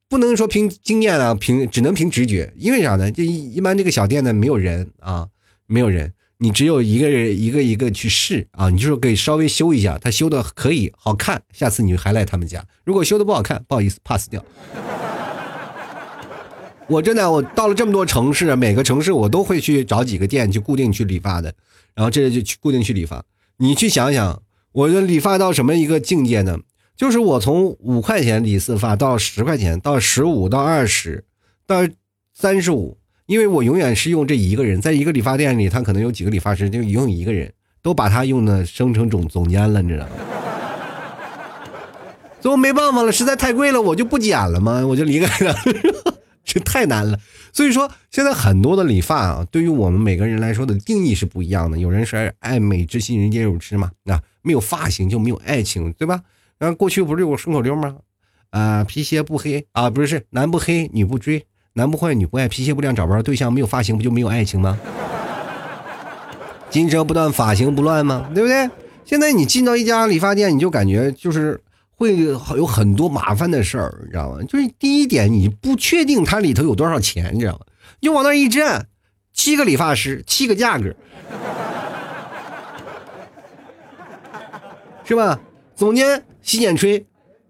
[0.08, 3.12] 不能说凭经验啊，凭只能凭直觉，因为啥呢？
[3.12, 5.28] 这一一般这个小店呢，没有人啊，
[5.66, 6.14] 没有人。
[6.40, 12.64] 你只有一个人一个一个去试啊，你就是给稍微修一下，他修的可以好看，下次你还来他们家。
[12.84, 14.44] 如果修的不好看，不好意思，pass 掉。
[16.88, 21.54] 我真的，我到了这么多城市，每个城市我都会去找几个店去固定去理发的，
[21.96, 23.26] 然后这就去固定去理发。
[23.58, 26.60] 你去想想，我的理发到什么一个境界呢？
[26.96, 31.26] 就是我从五块钱理一次发到十块钱，到十五到二十，
[31.66, 31.88] 到
[32.34, 32.98] 三十五。
[33.28, 40.12] 因为我永远是用这一个人，在一个理发店里，他可能有几个理发师，就用一个人，都把他用的升成总总监了，你知道吗？
[42.40, 45.54] 最后没办法了，实在太贵了，我就不剪了嘛，我就离开了，
[46.46, 47.20] 这太难了。
[47.52, 51.78] 所以说，现在很多的理发啊，对于我们每个人来说的定义是不一样的。
[51.78, 56.22] 有人说爱美之心，人皆有之嘛，那没有发型就没有爱情，对吧？
[56.58, 57.98] 然后过去不是有个顺口溜吗？
[58.52, 61.46] 啊，皮鞋不黑啊，不是男不黑女不追。
[61.78, 64.80] 男不坏女不爱，皮鞋不亮找不着对象，没有发型不就没有爱情吗？
[66.72, 68.28] 金蛇不断，发型不乱吗？
[68.34, 68.68] 对不对？
[69.06, 71.62] 现在你进到一家理发店，你就感觉就是
[71.96, 74.42] 会有很多麻烦的事儿，你知道吗？
[74.50, 77.60] 就是第一点，你不确定它里头有多少钱，你知道吗？
[78.02, 78.88] 就往那一站，
[79.32, 80.96] 七个理发师，七个价格，
[85.04, 85.40] 是吧？
[85.76, 87.06] 总监洗剪吹，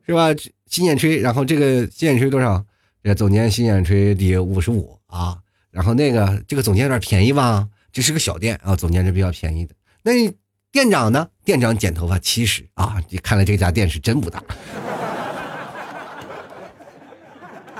[0.05, 0.33] 是吧？
[0.69, 2.61] 洗剪吹，然后这个洗剪吹多少？
[3.07, 5.37] 这总监洗剪吹得五十五啊，
[5.71, 7.65] 然后那个这个总监有点便宜吧？
[7.93, 9.73] 这是个小店啊，总监是比较便宜的。
[10.03, 10.11] 那
[10.73, 11.29] 店长呢？
[11.45, 14.43] 店长剪头发七十啊，你看来这家店是真不大。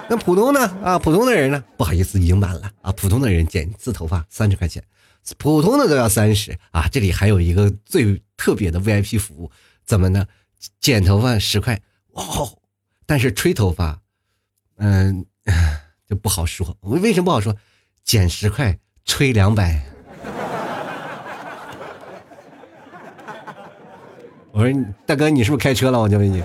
[0.07, 1.61] 那普通的啊，普通的人呢？
[1.75, 2.93] 不好意思，已经满了啊。
[2.93, 4.81] 普通的人剪一次头发三十块钱，
[5.37, 6.87] 普通的都要三十啊。
[6.87, 9.51] 这里还有一个最特别的 VIP 服务，
[9.83, 10.25] 怎么呢？
[10.79, 11.77] 剪头发十块
[12.13, 12.57] 哦，
[13.05, 13.99] 但是吹头发。
[14.77, 15.25] 嗯，
[16.07, 16.75] 就不好说。
[16.81, 17.55] 为为什么不好说？
[18.03, 19.81] 减十块，吹两百。
[24.51, 25.99] 我说大哥，你是不是开车了？
[25.99, 26.43] 我就问你。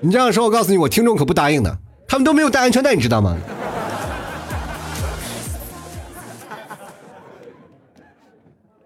[0.00, 3.36] 你这样说，我告诉你，我听众可不答应的，他们都没有戴安全带，你知道吗？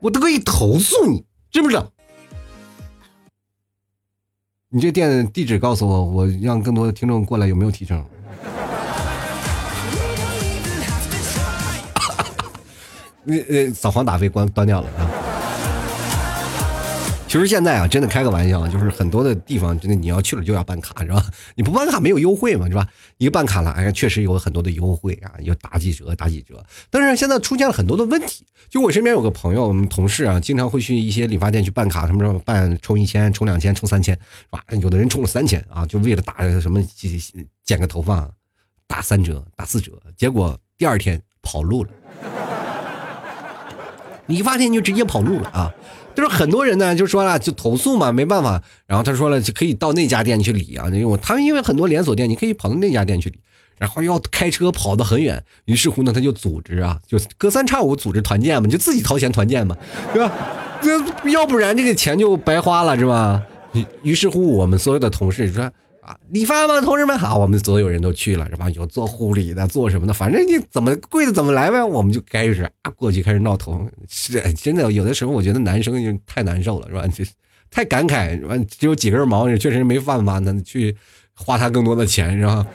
[0.00, 1.90] 我都可以投诉你，知不知道？
[4.70, 8.04] 你这店地址告诉我，我让更多的听众过来，有没有提成？
[13.24, 15.07] 你呃，扫黄打非关端掉了啊！
[17.28, 21.22] 其实现在啊，真的开个玩笑，就是很多的地方，真的你要去了就要办卡，是吧？
[21.54, 22.88] 你不办卡没有优惠嘛，是吧？
[23.18, 26.64] 一个办卡了，哎呀，确实有很多的优惠啊，有打几折，打几折。
[26.88, 34.64] 但是现在出现了很多的问题，就我身边有个朋友，我们同事啊，经常会去一些理发店去办卡，他们说办充一千、充两千、充三千，是吧？
[34.80, 36.82] 有的人充了三千啊，就为了打什么
[37.62, 38.26] 剪个头发，
[38.86, 41.90] 打三折、打四折，结果第二天跑路了。
[44.28, 45.72] 理发店就直接跑路了啊！
[46.18, 48.60] 就是很多人呢就说了就投诉嘛，没办法。
[48.88, 53.38] 然后他说了就可以到那家店去理啊，因为他们因为很多连锁店，你可以跑到那家店去理，
[53.78, 55.40] 然后要开车跑得很远。
[55.66, 59.76] 于是乎呢，他就组织啊，就隔三差五组织团建嘛，就自己掏钱团建嘛，
[60.12, 60.32] 对吧？
[60.82, 63.40] 那要不然这个钱就白花了，是吧？
[64.02, 65.70] 于是乎，我们所有的同事说。
[66.30, 68.68] 理发吗，同志们好，我们所有人都去了，是吧？
[68.70, 73.88] 有做护理的，做什么的，反正你怎么贵的怎么来呗，我们就开始啊过去开始闹头。
[74.08, 77.06] 是真的，有的时候我觉得男生就太难受了，是吧？
[77.06, 77.24] 就
[77.70, 78.56] 太感慨，是吧？
[78.68, 80.96] 只有几根毛，确实没办法呢，去
[81.34, 82.66] 花他更多的钱，是吧？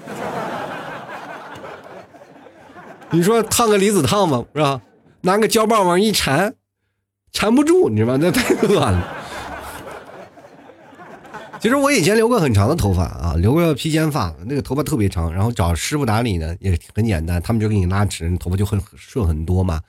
[3.11, 4.45] 你说烫个离子烫吗？
[4.53, 4.81] 是吧？
[5.21, 6.55] 拿个胶棒往一缠，
[7.31, 8.19] 缠不住，你知道吗？
[8.21, 9.22] 那太乱了。
[11.63, 19.79] 其实我以前留过很长的头发啊，留过披肩发，那个头发特别长，然后找师傅打理呢也很简单，他们就给你拉直，头发就很顺很多嘛。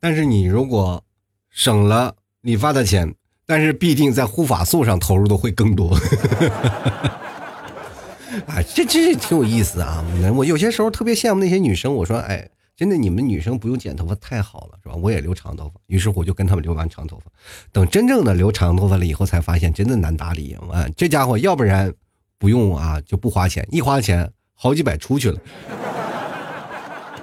[0.00, 1.04] 但是你如果
[1.50, 3.14] 省了理发的钱，
[3.44, 5.92] 但是必定在护发素上投入的会更多。
[8.48, 10.02] 啊，这这挺有意思啊！
[10.34, 12.48] 我有些时候特别羡慕那些女生，我说，哎。
[12.76, 14.96] 真的，你们女生不用剪头发太好了，是吧？
[14.96, 17.30] 我也留长头发，于是我就跟他们留完长头发。
[17.70, 20.84] 等真正的留长头发了以后，才发现真的难打理啊！
[20.96, 21.92] 这家伙要不然
[22.36, 25.38] 不用啊，就不花钱，一花钱好几百出去了，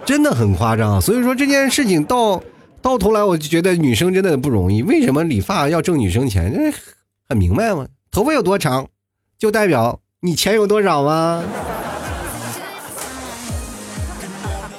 [0.06, 1.02] 真的很夸张。
[1.02, 2.42] 所以说这件事情到
[2.82, 4.82] 到头来，我就觉得女生真的不容易。
[4.84, 6.54] 为什么理发要挣女生钱？
[6.54, 6.72] 这
[7.28, 8.88] 很明白吗，头发有多长，
[9.38, 11.44] 就代表你钱有多少吗？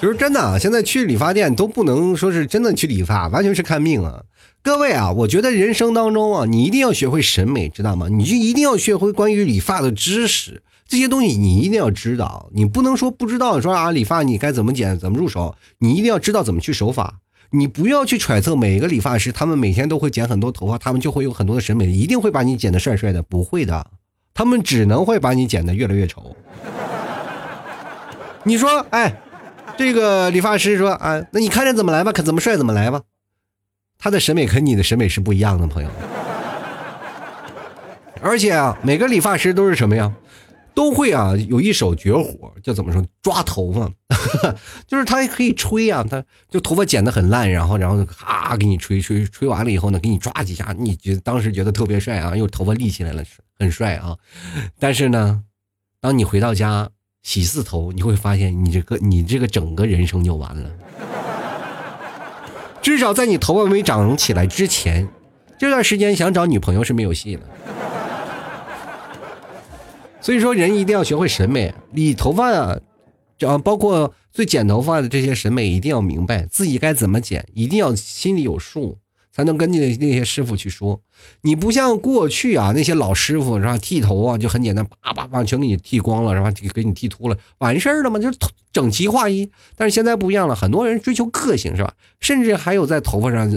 [0.03, 0.59] 就是真的啊！
[0.59, 4.25] 现在去理发店都不能说是真的去理发，完全是看命啊！
[4.61, 8.09] 各位啊，我觉得人生当中啊，你一定要学会审美，知道吗？
[8.09, 12.51] 你就一定要学会关于理发的知识，这些东西你一定要知道。
[12.53, 17.21] 你不能说不知道，说啊，理发你该怎么剪，怎么入手，你一定要知道怎么去手法。
[17.51, 23.87] 你不要去揣测每个理发师，他们每天都会剪很多头发，他们就会有很多的审美，一定会把你剪得帅帅的，不会的，
[24.35, 26.35] 他们只能会把你剪得越来越丑。
[28.43, 29.17] 你说，哎。
[29.77, 33.03] 这个理发师说啊，那你看着怎么来吧，可怎么帅怎么来吧。
[33.99, 35.89] 他的审美和你的审美是不一样的，朋友。
[38.21, 40.13] 而且啊，每个理发师都是什么呀？
[40.75, 43.05] 都会啊，有一手绝活，叫怎么说？
[43.23, 43.91] 抓头发，
[44.87, 53.23] 就是他可以吹啊，他就头发剪得很烂，然后然后咔给你吹吹吹完了以后呢，给你抓几下，你觉当时觉得特别帅啊，又头发立起来了，
[53.59, 54.17] 很帅啊。
[54.79, 55.43] 但是呢，
[56.01, 56.91] 当你回到家。
[57.23, 60.71] 洗四头，你会发现你这个你这个整个人生就完了。
[62.83, 65.09] 至少在你头发没长起来之前，
[65.59, 67.43] 这段时间想找女朋友是没有戏的。
[70.21, 72.79] 所以说，人一定要学会审美，理头发啊，
[73.41, 78.99] 啊，包括最剪头发的这些审美，一定要明白自己该怎么剪，一定要心里有数。
[79.33, 81.01] 才能跟那那些师傅去说，
[81.41, 83.79] 你不像过去啊，那些老师傅是吧？
[83.79, 86.51] 剃头啊就很简单，叭叭叭全给你剃光了，是吧？
[86.51, 88.39] 给给你剃秃了，完事儿了嘛，就是
[88.73, 89.51] 整齐划一。
[89.75, 91.95] 但是现在不一样了，很多人追求个性，是吧？
[92.21, 93.51] 甚至还有在头发上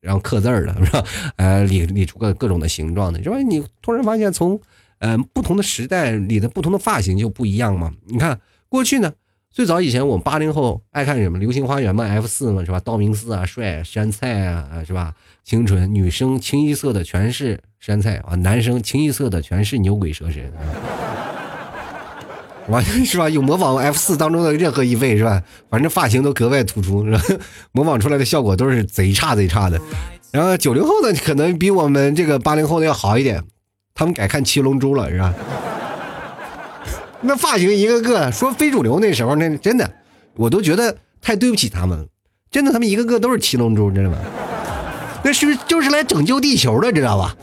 [0.00, 1.04] 然后刻字儿的，是吧？
[1.36, 3.38] 呃，理理出个各种的形状的，是吧？
[3.38, 4.60] 你突然发现，从
[4.98, 7.90] 呃不同的时代理的不同的发型就不一样嘛？
[8.06, 9.12] 你看过去呢。
[9.52, 12.80] 最早以前，我们八零后爱看什么《流星花园》嘛，F 四嘛，是吧？
[12.80, 15.12] 道明寺啊，帅山菜啊，是吧？
[15.44, 20.50] 清纯女生清一色的全是山菜啊，男生清一色的全是牛鬼蛇神，
[22.68, 23.28] 完是吧？
[23.28, 25.42] 有模仿 F 四当中的任何一位是吧？
[25.68, 27.20] 反正发型都格外突出，是吧？
[27.72, 29.78] 模仿出来的效果都是贼差贼差的。
[30.30, 33.44] 然后九零后呢，可能比我们这个八零后的要好一点，
[33.92, 35.34] 他们改看七龙珠了，是吧？
[37.22, 39.90] 那发型一个个说非主流，那时候那真的，
[40.34, 42.06] 我都觉得太对不起他们了，
[42.50, 44.18] 真的，他们一个个都是七龙珠，知道吗？
[45.24, 47.36] 那是不就是来拯救地球的，知道吧？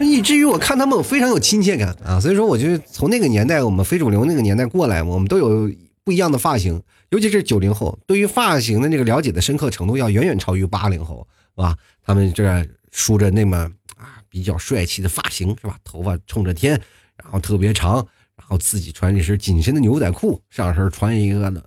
[0.00, 2.20] 以至于我看他们我非常有亲切感啊。
[2.20, 5.70] 所以说，我就从那个年代，我们非主流那个年代过来，我们都有
[6.04, 11.76] 不一样的发型，尤其是九零后，对于发型的那个了解的深刻程度要远远超于八零后，是吧？
[12.04, 15.76] 他们这梳着那么啊比较帅气的发型，是吧？
[15.84, 16.80] 头发冲着天，
[17.22, 17.96] 然后特别长，
[18.36, 21.62] 然后自己穿一身紧身的牛仔裤，上身穿一个呢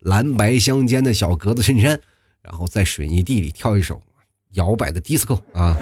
[0.00, 2.00] 蓝白相间的小格子衬衫，
[2.42, 4.00] 然后在水泥地里跳一首
[4.52, 5.76] 摇摆的迪斯科啊。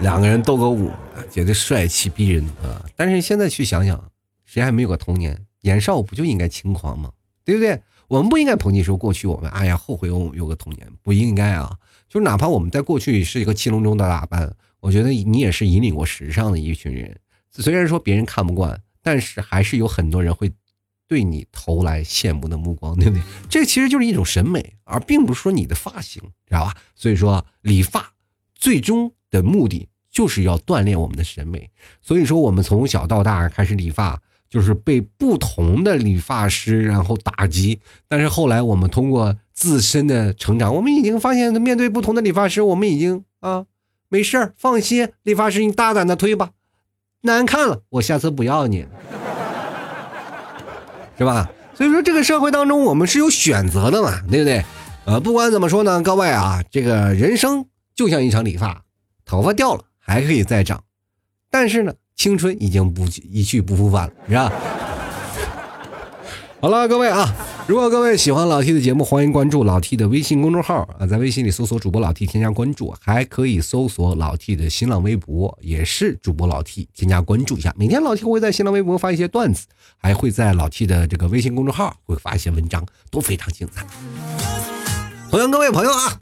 [0.00, 0.92] 两个人斗个舞，
[1.30, 2.84] 觉得帅气逼人啊！
[2.94, 4.10] 但是现在去想想，
[4.44, 5.46] 谁还没有个童年？
[5.62, 7.10] 年少不就应该轻狂吗？
[7.44, 7.80] 对不对？
[8.06, 11.74] 我们不应该抨击说过去我们，哎呀，后悔我有个童年，不应该啊！
[12.08, 17.18] 就哪怕我们在过去是一个七龙珠的打扮，我觉得你也是引领过时尚的一群人。
[17.50, 20.52] 虽然说别人看不惯，但是还是有很多人会
[21.08, 23.22] 对你投来羡慕的目光，对不对？
[23.48, 26.74] 这其实就是一种审美，而并不是说你的发型，知道吧？
[26.94, 28.12] 所以说理发
[28.54, 29.12] 最终。
[29.28, 31.68] 的目的就是要锻炼我们的审美，
[32.00, 37.80] 所以说我们从小到大开始理发，就是被不同的理发师然后打击。
[38.06, 43.66] 但是后来我们通过自身的成长，我们已经发现，面对不同的理发师，我们已经啊，
[44.08, 46.50] 没事儿，放心，理发师你大胆的推吧，
[47.22, 48.86] 难看了我下次不要你，
[51.18, 51.50] 是吧？
[51.74, 54.64] 所以说这个社会当中我们是有选择的嘛，对不对？
[55.04, 58.82] 呃，不管怎么说呢，各位啊，这个人生就像一场理发。
[59.24, 60.84] 头发掉了还可以再长，
[61.50, 64.52] 但是呢，青春已经不一去不复返了，是吧？
[66.62, 67.34] 好了，各位啊，
[67.68, 77.74] 如果各位喜欢老 T 的节目，欢迎关注老 T 的微信公众号啊，在微信里搜索主播老 T 添加关注，还可以搜索老 T 的新浪微博，也是主播老 T 添加关注一下。
[77.76, 83.84] 每天老 T 会在新浪微博发一些段子，还会在老 T 的这个微信公众号会发一些文章，都非常精彩。
[85.28, 86.20] 欢迎各位朋友啊！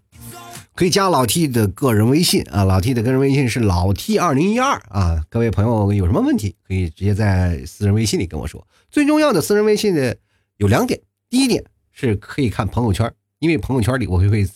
[0.74, 5.22] 可以加老 T 的个人微信啊，老 T 的个人微信是老 T 二零一二啊。
[5.28, 8.66] 各位朋友有什么问题，可以直接在私人微信里跟我说。
[8.90, 10.16] 最重要的私人微信的
[10.56, 10.98] 有两点，
[11.34, 14.46] 第一点是可以看朋友圈，因为朋友圈里我会会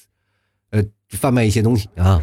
[0.70, 2.22] 呃贩卖一些东西啊。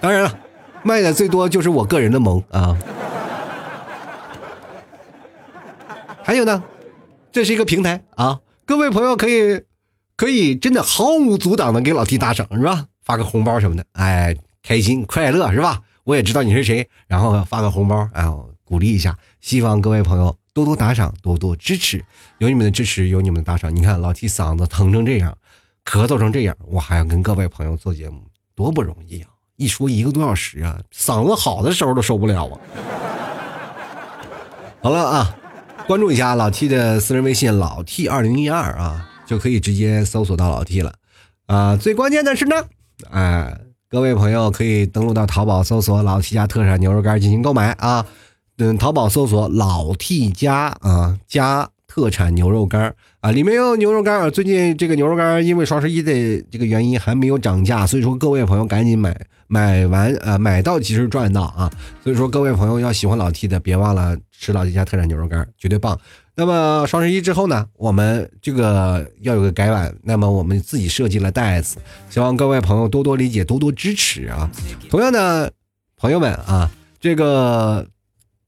[0.00, 0.38] 当然了，
[0.84, 2.78] 卖的最多就是我个人的萌啊。
[6.22, 6.62] 还有呢，
[7.32, 9.64] 这是一个平台啊，各位朋友可以。
[10.16, 12.86] 可以真的毫无阻挡的给老弟打赏是吧？
[13.02, 15.82] 发个红包什么的，哎，开心快乐是吧？
[16.04, 18.24] 我也知道你是谁，然后发个红包，哎，
[18.62, 19.18] 鼓励一下。
[19.40, 22.02] 希望各位朋友多多打赏，多多支持。
[22.38, 25.36] 有你们的支持，有你们的打赏，你看老 T 嗓子疼成这样，
[25.84, 28.22] 咳嗽成这样，我还要跟各位朋友做节目，
[28.54, 29.28] 多不容易啊！
[29.56, 32.58] 一说一个多小时啊，嗓子好的时候都受不了啊。
[34.80, 35.36] 好了啊，
[35.86, 39.10] 关注一下老 T 的私人微信老 T 二零一二啊。
[39.26, 40.92] 就可以直接搜索到老 T 了，
[41.46, 42.56] 啊，最关键的是呢，
[43.10, 48.04] 哎，各位朋友可以登录到淘宝搜索老 T 家特产牛肉干进行购买啊，
[48.58, 56.12] 嗯，淘宝搜索老 T 家啊家特产牛肉干啊，里面有牛肉干最近这个牛肉干因为双十一的
[56.50, 59.16] 这个原因还没有涨价，所以说各位朋友赶紧买，
[59.48, 61.70] 买完啊买到及时赚到啊，
[62.02, 65.98] 所以说各位朋友要喜欢老 T 的，别忘了吃老 T 家特产牛肉干，绝对棒。
[66.36, 71.76] 那么双十一之后呢，我们这个要有个改版，那么我们自己设计了袋子，
[72.10, 74.50] 希望各位朋友多多理解，多多支持啊！
[74.90, 75.52] 同样的，
[75.96, 76.68] 朋友们啊，
[77.00, 77.86] 这个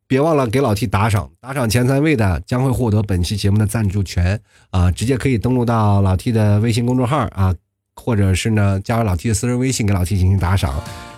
[0.08, 4.40] 别忘了给老 T 打赏，打赏前三位的将会获得本期节目的赞助权
[4.70, 4.90] 啊！
[4.90, 7.54] 直接可以登录到老 T 的微信公众号啊，
[7.96, 10.74] 或者是呢加入老 T 的私人微信给老 T 进行打赏，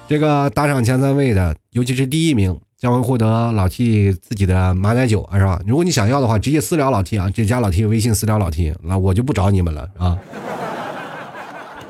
[0.08, 2.58] 这个打赏前三位的，尤其是第一名。
[2.78, 5.60] 将会获得老 T 自己的马奶酒啊，是吧？
[5.66, 10.16] 如果你想要的话，直接私聊老 T 啊，直接加老 T 微信私聊老 T，那我就不找你们了啊。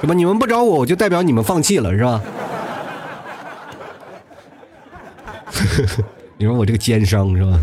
[0.00, 0.14] 什么？
[0.14, 2.22] 你们不找我，我就代表你们放弃了，是吧？
[6.38, 7.60] 你说我这个奸商是吧？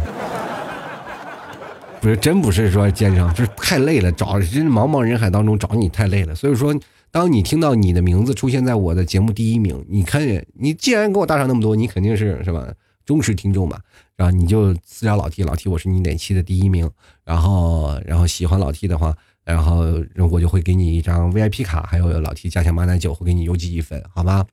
[2.02, 6.36] 不是，真不是说奸商，就是太累了，找真茫茫人海当中找你太累了。
[6.36, 6.76] 所以说，
[7.10, 10.22] 当你听到你的名字出现在我的节目第一名，你看
[10.54, 12.68] 你既然给我打赏那么多，你肯定是是吧？
[13.06, 13.80] 忠实听众嘛，
[14.18, 16.90] 然后你就私聊老 T，老 T 我是你哪期的第一名，
[17.24, 19.16] 然后然后喜欢老 T 的话，
[19.46, 19.86] 然后
[20.30, 24.46] 我就会给你一张 VIP 卡，还有老 T 加强马奶酒会给你邮寄一份，好吧？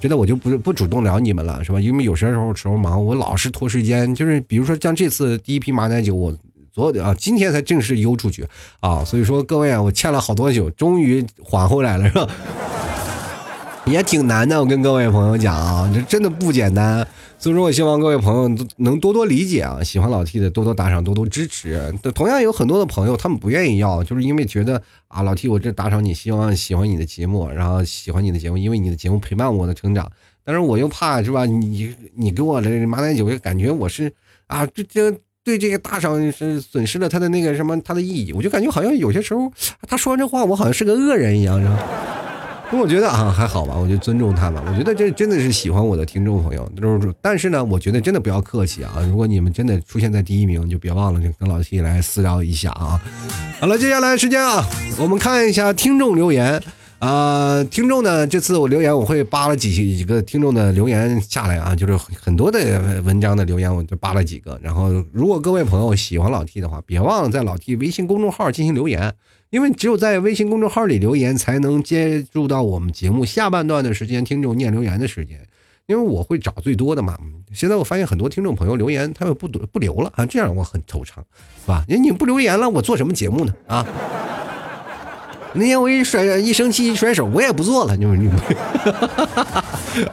[0.00, 1.78] 觉得我就不不主动聊你们了，是吧？
[1.78, 6.34] 因为有些时候时候忙，我老是拖时间，就是比如说像这次第一批马奶酒，我
[6.72, 8.46] 昨啊今天才正式邮出去
[8.80, 12.26] 啊，所以说各位啊，我欠了好多酒，终于还回来了，是吧？
[13.86, 14.58] 也挺难的。
[14.60, 17.06] 我跟各位朋友讲啊，这真的不简单。
[17.40, 21.90] 所以说我希望各位朋友都能多多理解啊，喜欢老 T 的多多打赏，多多支持。
[22.14, 30.06] 同样有很多的朋友，他们不愿意要，就是因为觉得啊，老 T 我这打赏你，希望喜欢你的节目，然后喜欢你的节目，因为你的节目陪伴我的成长。
[30.44, 31.46] 但是我又怕是吧？
[31.46, 34.12] 你你给我的马奶酒，感觉我是
[34.46, 35.10] 啊，这这
[35.42, 38.34] 对这个打赏是损失了他的那个什么他的意义。
[38.34, 39.50] 我就感觉好像有些时候
[39.88, 41.78] 他说完这话，我好像是个恶人一样，是吧？
[42.72, 44.62] 我觉得啊，还好吧，我就尊重他们。
[44.66, 48.92] 我觉得这真的是喜欢我的听众朋友，就是但是呢，我觉得真的不要客气啊。
[49.08, 53.00] 如果你们真的出现在第一名，就别忘了跟老 T 来私聊一下啊。
[53.60, 54.64] 好了，接下来时间啊，
[54.98, 56.62] 我们看一下听众留言
[57.00, 57.62] 啊。
[57.64, 64.58] 听众呢，这次我留言我会扒了几几个听众的留言下来啊，就是很多的文章的留言，我就扒了几个。
[64.62, 69.12] 然后，如果各位朋友喜欢老 T 的话，别忘了在老 T 微信公众号进行留言。
[69.50, 75.38] 因为只有在微信公众号里留言，才能接触到我们节目下半段的时间听众念留言的时间。
[75.86, 77.18] 因为我会找最多的嘛。
[77.52, 81.84] 现在我发现很多听众朋友留言，他们不不留了啊，这样我很惆怅，是吧？
[81.88, 83.52] 你你不留言了，我做什么节目呢？
[83.66, 83.84] 啊？
[85.54, 87.96] 那天我一甩一生气一甩手，我也不做了。
[87.96, 88.36] 你们你们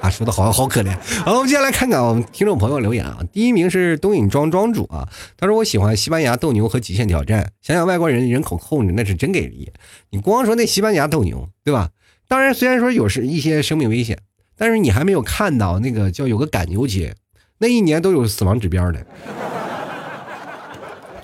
[0.01, 0.97] 啊，说的好好可怜。
[1.23, 3.19] 好，我们接下来看看我们听众朋友留言啊。
[3.31, 5.07] 第一名是东影庄庄主啊，
[5.37, 7.51] 他说我喜欢西班牙斗牛和极限挑战。
[7.61, 9.71] 想想外国人人口控制那是真给力。
[10.09, 11.89] 你光说那西班牙斗牛，对吧？
[12.27, 14.17] 当然，虽然说有是一些生命危险，
[14.57, 17.15] 但是你还没有看到那个叫有个赶牛节，
[17.59, 19.05] 那一年都有死亡指标的。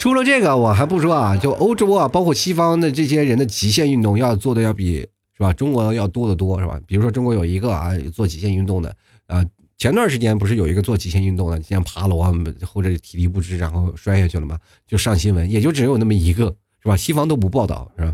[0.04, 6.78] 除了这个，我还不说啊，就欧洲啊，包括西方的这些人的极限运动要做的要比是吧中国要多得多是吧？
[6.86, 8.94] 比如说中国有一个啊做极限运动的
[9.28, 9.42] 啊，
[9.78, 12.34] 前段时间不是有一个做极限运动的，像爬楼啊
[12.66, 14.60] 或者体力不支然后摔下去了吗？
[14.86, 16.98] 就上新闻，也就只有那么一个是吧？
[16.98, 18.14] 西方都不报道是吧？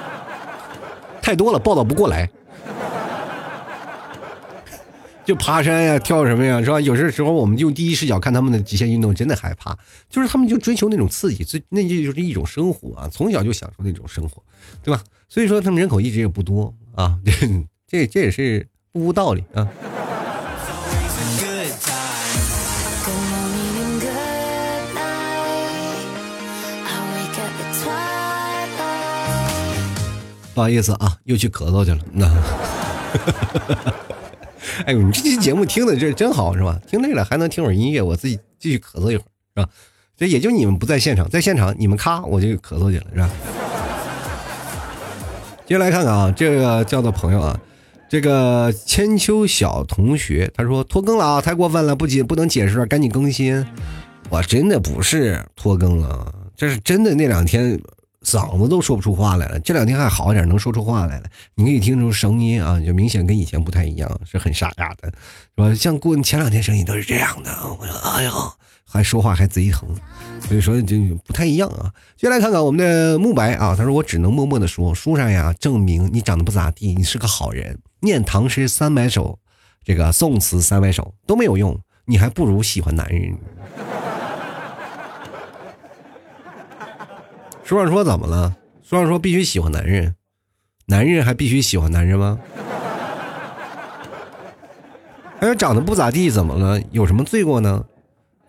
[1.20, 2.26] 太多了，报道不过来。
[5.26, 6.80] 就爬山呀，跳什么呀，是吧？
[6.80, 9.76] 有些时候我们用第一视角看他们的极限运动，真的害怕。
[10.08, 14.40] 就是他们就追求那种刺激，最那就就是一种生活啊，从小就享受那种生活，
[14.84, 15.02] 对吧？
[15.28, 17.18] 所以说他们人口一直也不多啊，
[17.88, 19.68] 这这也是不无道理啊。
[30.54, 31.98] 不好意思啊，又去咳嗽去了。
[32.12, 32.30] 那。
[34.84, 36.80] 哎呦，你这期节目听的这真好是吧？
[36.86, 39.68] 听累了还能听会儿音乐，我自己继续咳嗽一会儿是吧？
[40.16, 43.30] 这也就你们不在现场，在现场你们咔我就咳嗽去了是吧？
[45.66, 47.60] 接下来看看啊，这个叫做朋友啊，
[48.08, 53.66] 这个千秋小同学他说拖更了啊，太过分了，不仅不能解释了，赶紧更新。
[54.28, 57.80] 我真的不是拖更了，这是真的那两天。
[58.26, 61.26] 嗓子都说不出话来了，这两天还好点，能说出话来了。
[61.54, 65.14] 你可以听出声音啊，就明显跟以前不太一样，是很沙哑的，是
[65.54, 65.72] 吧？
[65.76, 68.32] 像过前两天声音都是这样的，我说哎呀，
[68.84, 69.88] 还说话还贼疼，
[70.40, 71.92] 所以说就不太一样啊。
[72.16, 79.38] 接下来看看我们的慕白啊，他说我只能默默的说，书上呀证明你长得不咋地，你是个好人，念唐诗三百首，
[79.84, 83.38] 这个宋词三百首都没有用，你还不如喜欢男人。
[87.66, 88.56] 书上说怎么了？
[88.80, 90.14] 书上说必须喜欢男人，
[90.84, 92.38] 男人还必须喜欢男人吗？
[95.40, 96.80] 还有长得不咋地怎么了？
[96.92, 97.84] 有什么罪过呢？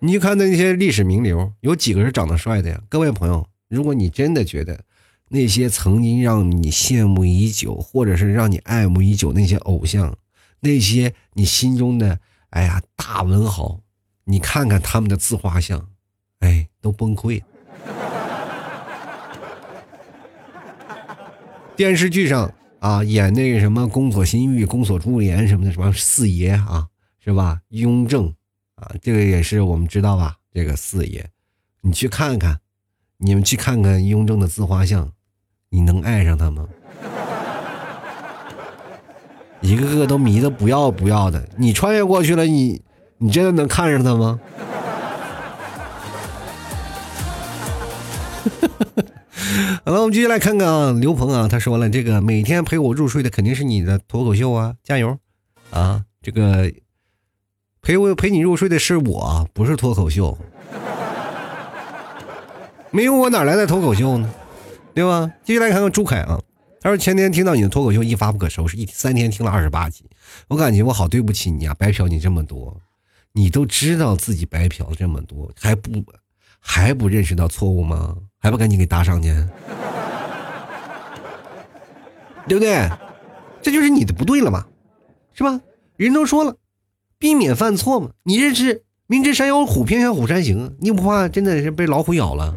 [0.02, 2.80] 你去看那些历史名流，有几个是长得帅的呀？
[2.90, 4.82] 各位朋友，如果你真的觉得
[5.30, 10.16] 那些曾经让你羡慕已久，或者是让你爱慕已久那些偶像，
[10.60, 12.20] 那些你心中的
[12.52, 13.80] 哎呀大文豪，
[14.26, 15.88] 你看看他们的自画像，
[16.42, 17.42] 哎，都崩溃。
[21.78, 26.88] 电视剧上啊，演那个什么宫锁心玉、宫锁珠帘什么的，什么四爷啊，
[27.24, 27.62] 是吧？
[27.70, 28.34] 雍正
[28.76, 30.38] 啊，这个也是我们知道吧？
[30.52, 31.30] 这个四爷，
[31.82, 32.60] 你去看看，
[33.18, 35.12] 你们去看看雍正的自画像，
[35.70, 36.68] 你能爱上他吗？
[39.62, 42.82] 一个个都迷的不要不要的，你穿越过去了，你
[43.20, 44.40] 你真的能看上他吗？
[49.86, 55.18] 好了，我们接下来看看啊，刘鹏啊，他说了，这个每天陪我入睡的肯定是你的脱口秀啊，加油
[55.70, 56.04] 啊！
[56.22, 56.72] 这个
[57.82, 60.38] 陪我陪你入睡的是我，不是脱口秀，
[62.92, 64.30] 没有我哪来的脱口秀呢？
[64.94, 65.32] 对吧？
[65.44, 66.42] 接下来看看朱凯啊，
[66.82, 70.04] 他说前天听到你的脱口秀一发不可收拾，一三天听了二十八集，
[70.48, 72.76] 我感觉我好对不起你啊，白嫖你这么多，
[73.32, 76.04] 你都知道自己白嫖这么多，还不
[76.60, 78.18] 还不认识到错误吗？
[78.48, 79.28] 还不赶紧给打赏去，
[82.48, 82.90] 对不对？
[83.62, 84.66] 这就是你的不对了嘛，
[85.34, 85.60] 是吧？
[85.98, 86.56] 人都说了，
[87.20, 88.12] 避免犯错嘛。
[88.24, 92.56] 你这是明知山有虎，偏向虎山行，你不怕真的是被老虎咬了？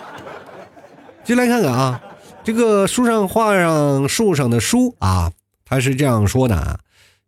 [1.24, 2.02] 进来看看啊，
[2.42, 5.30] 这个书上画上树上的书啊，
[5.66, 6.80] 他是这样说的啊。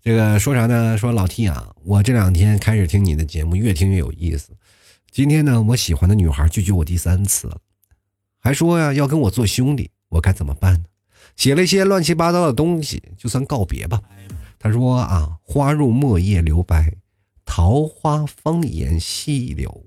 [0.02, 0.96] 这个说啥呢？
[0.96, 4.52] 说老 T 啊，我这两天开始听你的节目，越听越有意思。
[5.14, 7.60] 今天呢，我喜欢的女孩拒绝我第三次了，
[8.40, 10.86] 还说呀要跟我做兄弟，我该怎么办呢？
[11.36, 14.02] 写了一些乱七八糟的东西，就算告别吧。
[14.58, 16.96] 他说啊，花入墨叶留白，
[17.44, 19.86] 桃花芳颜细柳，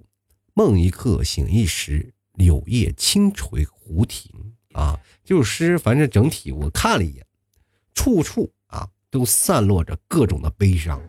[0.54, 4.32] 梦一刻醒一时，柳叶轻垂湖亭
[4.72, 4.98] 啊。
[5.26, 7.26] 这首诗，反正整体我看了一眼，
[7.94, 8.88] 处处啊。
[9.10, 11.02] 都散落着各种的悲伤，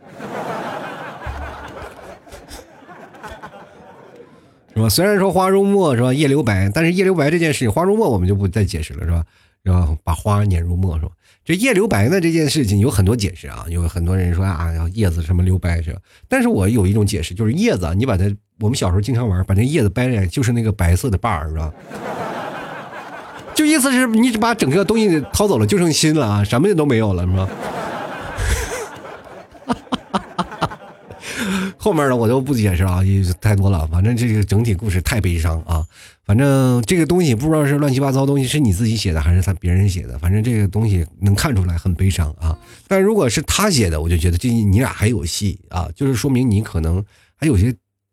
[4.79, 4.89] 是吧？
[4.89, 9.25] 虽然说花如墨是吧，叶留白，但是叶留白这件事情，花如墨我们就不再解释了，是吧？
[9.65, 11.11] 然后把花碾入墨，是吧？
[11.45, 15.99] 这叶留白呢这件事情有很多解释啊，有很多人说啊，叶子什么留白是吧？
[16.29, 18.25] 但是我有一种解释，就是叶子，你把它，
[18.61, 21.73] 我们小时候经常玩，把那叶子掰下来，就是那个白色的把儿，是吧？
[23.55, 27.49] 就意思是你把整个东西掏走了，就剩心了啊，什么都没有了，是吧？
[31.79, 33.87] 后面的我就不解释了，也太多了。
[33.87, 35.87] 反正这个整体故事太悲伤啊！
[36.25, 40.19] 反正这个东西不知道是乱七八糟东西，是你自己写的还是他别人写的？
[40.19, 42.59] 反正这个东西能看出来很悲伤啊。
[42.89, 47.03] 但如果是他写的，我就觉得这你俩还有戏啊，就是说明你可能
[47.37, 47.73] 还有些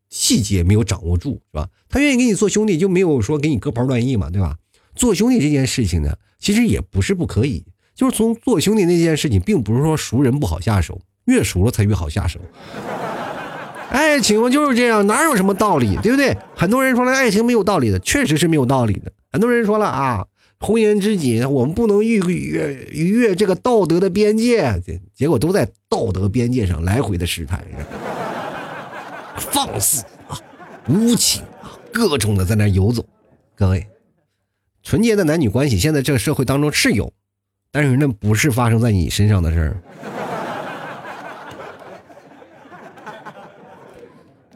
[0.09, 1.67] 细节没有掌握住，是吧？
[1.89, 4.57] 他愿意跟你做兄弟，就没有说给你割袍断义嘛，对吧？
[4.95, 12.39] 做兄弟这件事情呢，其实也不是不可以，就是从做兄弟那件事情，并不是说熟人不好下手，越熟了才越好下手。
[13.89, 16.35] 爱情就是这样，哪有什么道理，对不对？
[16.55, 19.11] 很多人说了，爱情没有道理的，确实是没有道理的。
[19.31, 20.25] 很多人说了啊，
[20.59, 24.81] 红颜知己，我们不能逾越逾越这个道德的边界，
[25.13, 27.63] 结果都在道德边界上来回的试探，
[29.37, 30.39] 放肆啊，
[30.87, 33.05] 无情啊，各种的在那游走。
[33.55, 33.87] 各位，
[34.83, 37.13] 纯洁的男女关系，现在这个社会当中是有，
[37.71, 39.81] 但是那不是发生在你身上的事儿。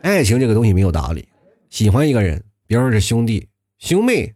[0.01, 1.27] 爱情这个东西没有道理，
[1.69, 3.47] 喜欢一个人，别说是兄弟、
[3.77, 4.35] 兄妹，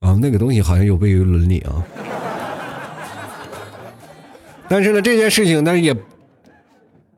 [0.00, 1.84] 啊，那个东西好像有悖于伦理啊。
[4.68, 5.94] 但是呢，这件事情，但是也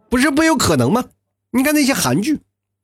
[0.09, 1.05] 不是不有可能吗？
[1.51, 2.41] 你看那些韩剧，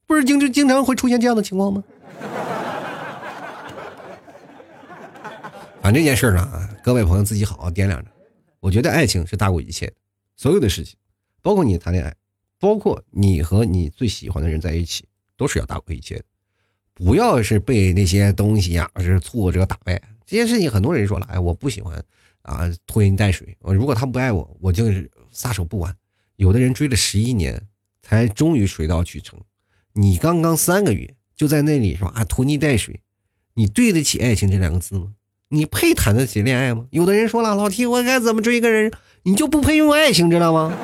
[0.06, 1.82] 不是经经常会出现这样的情况吗？
[5.80, 8.10] 反正这件事呢，各位朋友自己好好掂量着。
[8.60, 9.90] 我觉得爱情是大过一切，
[10.36, 10.98] 所有的事情，
[11.40, 12.14] 包括你谈恋爱。
[12.58, 15.04] 包括你和你最喜欢的人在一起，
[15.36, 16.24] 都是要大过一切的。
[16.94, 20.00] 不要是被那些东西呀，是挫折打败。
[20.26, 22.02] 这件事情，很多人说了，哎，我不喜欢
[22.42, 23.56] 啊，拖泥带水。
[23.60, 25.94] 如果他不爱我，我就是撒手不管。
[26.36, 27.62] 有的人追了十一年，
[28.02, 29.40] 才终于水到渠成。
[29.92, 33.00] 你刚刚三个月就在那里说啊，拖泥带水，
[33.54, 35.12] 你对得起爱情这两个字吗？
[35.50, 36.86] 你配谈得起恋爱吗？
[36.90, 38.92] 有的人说了，老提我该怎么追一个人？
[39.22, 40.76] 你就不配拥有爱情，知道吗？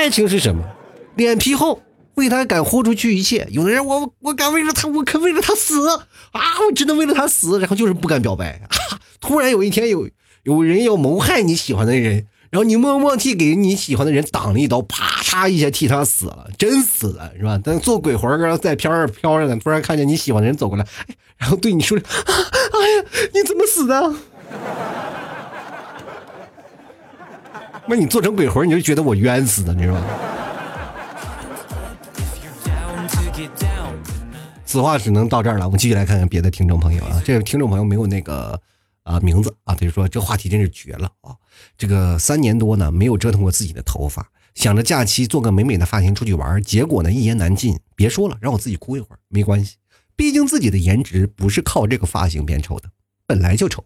[0.00, 0.64] 爱情是什么？
[1.14, 1.82] 脸皮厚，
[2.14, 3.46] 为他敢豁出去一切。
[3.50, 6.06] 有的人，我我敢为了他，我可为了他死啊！
[6.66, 8.62] 我只能为了他死，然后就是不敢表白。
[9.20, 10.08] 突然有一天，有
[10.44, 17.60] 有人要谋害你喜欢的人，然后你默默替给你喜欢的人挡了一刀，啪嚓一下替他死了，真死了是吧？
[17.62, 20.86] 但做鬼魂儿在飘着飘着呢，突然看见你喜欢的人走过来，
[21.36, 24.14] 然后对你说：“哎呀，你怎么死的？”
[27.90, 30.06] 那你做成鬼魂，你就觉得我冤死的，你知道吗？
[34.64, 35.66] 此话只能到这儿了。
[35.66, 37.20] 我们继续来看看别的听众朋友啊。
[37.24, 38.60] 这个听众朋友没有那个
[39.02, 41.34] 啊名字啊，他就说这话题真是绝了啊！
[41.76, 44.24] 这个三年多呢，没有折腾过自己的头发，
[44.54, 47.76] 想着假期做个美美的发型出去玩，结果呢一言难尽。
[47.96, 49.74] 别说了，让我自己哭一会儿，没关系，
[50.14, 52.88] 毕竟自己的颜值不是靠这个发型变丑的，
[53.26, 53.82] 本来就丑。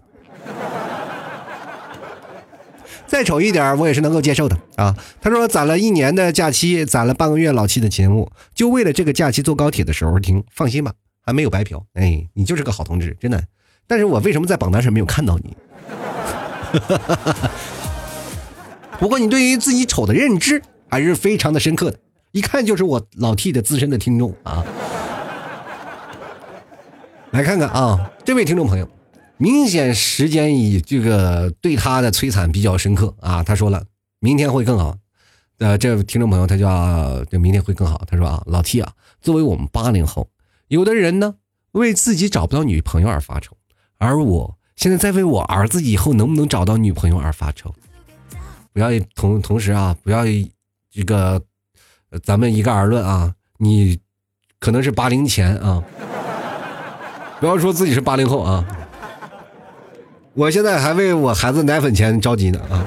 [3.07, 4.97] 再丑一点，我也是能够接受的啊。
[5.21, 10.43] 他说攒了一年的假期，攒了半个月老七的节目，就为了这个假期坐高铁的时候听。
[10.51, 10.93] 放心吧，
[11.25, 11.85] 还没有白嫖。
[11.95, 13.43] 哎，你就是个好同志，真的。
[13.87, 15.57] 但是我为什么在榜单上没有看到你？
[18.99, 21.99] 不过你对于自己丑的认知还是非常的深刻的，
[22.33, 24.65] 一看就是我老 T 的资深的听众啊。
[27.31, 28.89] 来看看啊，这位听众朋友。
[29.37, 33.43] 明显时间以这个对他的摧残比较深刻啊！
[33.43, 33.85] 他说了，
[34.21, 34.97] 明天会更好。
[35.59, 38.03] 呃，这位听众朋友他叫这明天会更好。
[38.07, 40.29] 他说啊，老 T 啊，作为我们八零后，
[40.69, 41.35] 有的人呢
[41.73, 43.57] 为自己找不到女朋友而发愁，
[43.99, 47.75] 而我现在在为我儿子以后能不能找到女朋友而发愁。
[48.73, 51.43] 不要同同时啊，不要这个，
[52.23, 53.35] 咱们一概而论啊。
[53.59, 53.99] 你
[54.59, 55.83] 可能是八零前啊，
[57.41, 58.65] 不要说自己是八零后啊。
[60.37, 62.85] 我现在还为我孩子奶粉钱着急呢啊！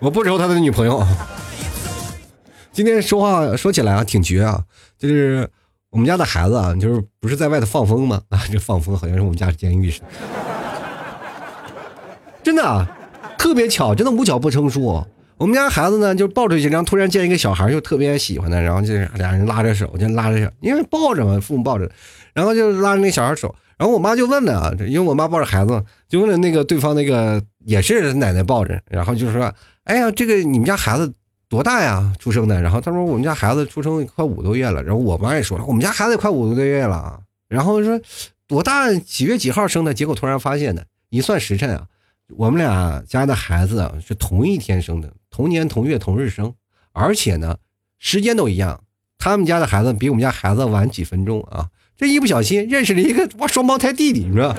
[0.00, 1.06] 我不愁他的女朋友。
[2.72, 4.60] 今天说话说起来啊，挺绝啊，
[4.98, 5.48] 就是
[5.90, 8.20] 我们家的孩子啊，就是不是在外头放风吗？
[8.30, 10.06] 啊， 这放风好像是我们家监狱似的，
[12.42, 12.88] 真的。
[13.38, 15.04] 特别巧，真的无巧不成书。
[15.36, 21.88] 我们家孩子呢，就抱着去，然后突然见一个小孩，就特别喜欢他，然后就俩人拉着手，就拉着，因为抱着嘛，父母抱着，
[22.32, 23.54] 然后就拉着那小孩手。
[23.76, 29.52] 然后我妈就问了啊，因为我妈抱着孩子，就问了那个对方那个也是奶奶抱着，然后就说
[29.84, 31.12] ：“哎呀，这个你们家孩子
[31.48, 32.12] 多大呀？
[32.18, 38.00] 出生的？”然后他说：“我们家孩子出生快五个多月了。”然后我妈也说了：“我们家孩子也快五个多月了。”然后说
[38.46, 38.92] ：“多大？
[38.94, 41.86] 几月几号生的？”结果突然发现的，一算时辰啊。
[42.36, 46.54] 我们俩家的孩子是同一天生的，同年同月同日生，
[46.92, 47.58] 而且呢，
[47.98, 48.82] 时间都一样。
[49.18, 51.68] 他们家的孩子比我们家孩子晚几分钟啊！
[51.96, 54.54] 这一不小心认识了一个哇双胞胎弟弟，你知道？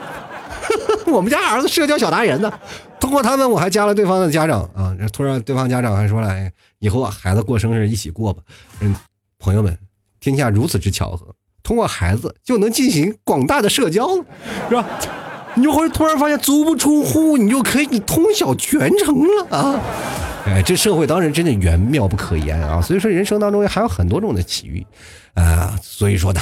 [1.06, 2.52] 我们家儿子社交小达人呢。
[3.00, 4.94] 通过他们，我还加了对方的家长啊。
[5.12, 8.42] 突然，对方家长还说了：“哎，以后孩子过生日一起过吧。”
[8.80, 8.94] 嗯，
[9.38, 9.78] 朋友们，
[10.20, 14.08] 天下如此之巧合，通过孩子就能进行广大的社交，
[14.68, 14.84] 是吧？
[15.54, 19.80] 你就会突然发现足不出户，你就可以通晓全城了啊！
[20.44, 22.80] 哎，这社会当然真的玄妙不可言啊！
[22.82, 24.86] 所以说人生当中还有很多种的奇遇
[25.34, 25.78] 啊！
[25.82, 26.40] 所以说的，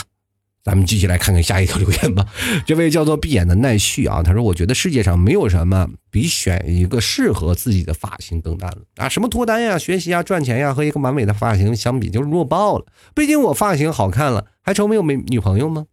[0.67, 2.27] 咱们继续来看看下一条留言吧。
[2.67, 9.09] 这位叫做闭眼的奈绪啊，他说：“我觉得世界上没有什么比选一个适合自己的发型更难了啊！
[9.09, 12.87] 什么脱单呀、学习呀、赚钱呀，和一个完美的发型相比，就是弱爆了。
[13.15, 15.87] 毕竟我发型好看了，还愁没有美女朋友吗？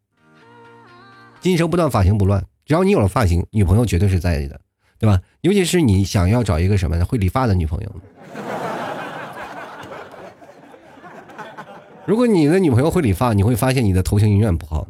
[1.39, 4.59] 今生不断，发型不乱。”只要你有了发型，女朋友绝对是在的，
[4.97, 5.21] 对吧？
[5.41, 7.95] 尤其是你想要找一个什么会理发的女朋友。
[12.05, 14.85] 如果你的女朋友会理发，你会发现你的头型永远不好。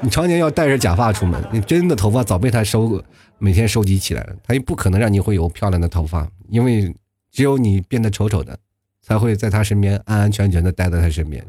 [0.00, 3.02] 你常年要戴着假发出门，你真的头发早被她收，
[3.38, 4.36] 每天收集起来了。
[4.46, 6.94] 他也不可能让你会有漂亮的头发，因为
[7.32, 8.56] 只有你变得丑丑的，
[9.02, 11.44] 才会在她身边安安全全的待在她身边。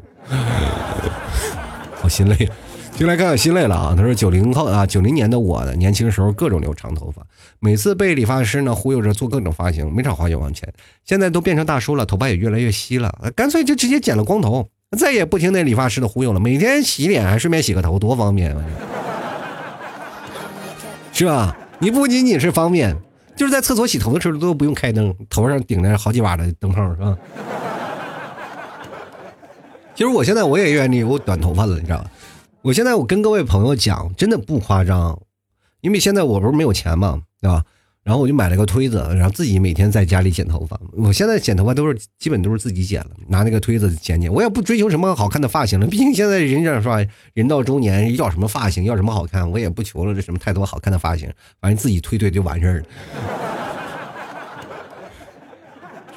[1.94, 2.50] 好心累。
[2.98, 3.94] 就来看看心累了啊！
[3.96, 7.22] 他说九零后啊，九零年的我呢，年轻时候各种留长头发，
[7.60, 10.68] 每次被理发师呢忽悠着做各种发型，没少花冤枉钱。
[11.04, 14.68] 现在都变成大叔了，头发也越来越稀了，干脆就直接剪了光头，
[14.98, 16.40] 再也不听那理发师的忽悠了。
[16.40, 18.64] 每天洗脸还顺便洗个头，多方便啊！
[21.12, 21.56] 是吧？
[21.78, 22.96] 你不仅仅是方便，
[23.36, 27.16] 就是在厕所洗头的时候都不用开灯，头上顶着好几瓦的灯泡，是吧？
[29.94, 32.10] 其实我现在我也愿意留短头发了，你知道吧？
[32.62, 35.18] 我现在我跟各位朋友讲，真的不夸张，
[35.80, 37.64] 因为现在我不是没有钱嘛，对吧？
[38.02, 40.80] 然后我就买了个推子，然后自己每天在家里剪头发。
[40.92, 44.32] 我现在剪头发都是基本都是自己剪了，拿那个推子剪剪。
[44.32, 51.30] 我也不追求什么好看的发型了， 毕竟现在人家说人到中年要什么发型，要什么好看，我也不求了这什么太多好看的发型，
[51.60, 52.84] 反正自己推推就完事儿了，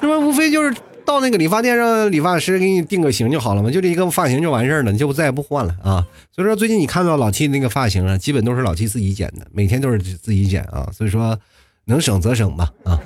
[0.00, 0.18] 是吧？
[0.18, 0.74] 无非就是。
[1.12, 6.06] 到那个理发店，让理发师给你定个型就好了嘛，就这一个发型就完事儿了，你就再也不换了啊。
[6.34, 10.88] 所以说，最近你看到老七那个发型啊，基本都是老七自己剪的，每天都是自己剪啊。
[10.90, 11.38] 所以说，
[11.84, 12.98] 能省则省吧啊。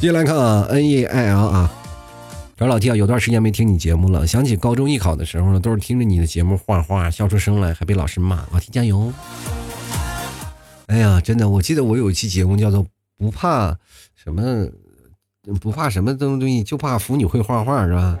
[0.00, 1.72] 接下来看啊，N E I L 啊，
[2.56, 9.12] 找老 T 啊，有段时间没听你节目了，想起高中艺考的时候呢，都是听着你的节目画画，笑出声来，还被老师骂，老 T 加油。
[10.86, 12.86] 哎呀，真的，我记得我有一期节目叫做
[13.18, 13.76] “不怕
[14.14, 14.68] 什么，
[15.60, 18.18] 不怕什么东东西，就怕腐女会画画”，是吧？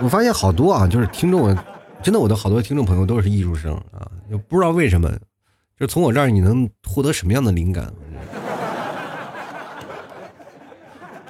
[0.00, 1.54] 我发现好多啊，就是听众，
[2.02, 5.10] 真的，我的好多听众朋友都是艺术生啊，就不知道为什么，
[5.78, 7.92] 就从我这儿你能获得什么样的灵感？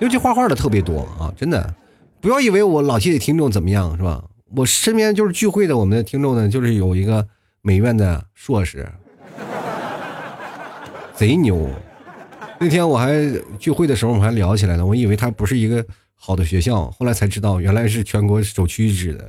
[0.01, 1.75] 尤其画画的特别多啊，真的，
[2.21, 4.23] 不要以为我老七的听众怎么样，是吧？
[4.55, 7.27] 我身边就是聚会的我们的听众呢，就是有一个
[7.63, 8.87] 美院的硕士。
[11.17, 11.69] 贼牛！
[12.59, 13.13] 那天我还
[13.59, 14.85] 聚会的时候，我们还聊起来了。
[14.85, 19.25] 我以为他不是一个好的学校，后来才知道，原来是全国首屈一指的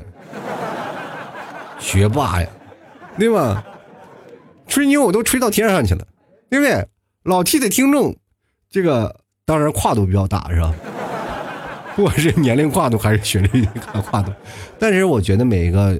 [1.79, 2.47] 学霸呀，
[3.17, 3.65] 对吧？
[4.67, 6.05] 吹牛我都吹到天上去了，
[6.49, 6.85] 对不对？
[7.23, 8.15] 老 T 的听众，
[8.69, 10.73] 这个当然跨度比较大，是吧？
[11.95, 13.67] 不管是年龄跨度还是学历
[14.09, 14.31] 跨度，
[14.77, 15.99] 但是我觉得每一个。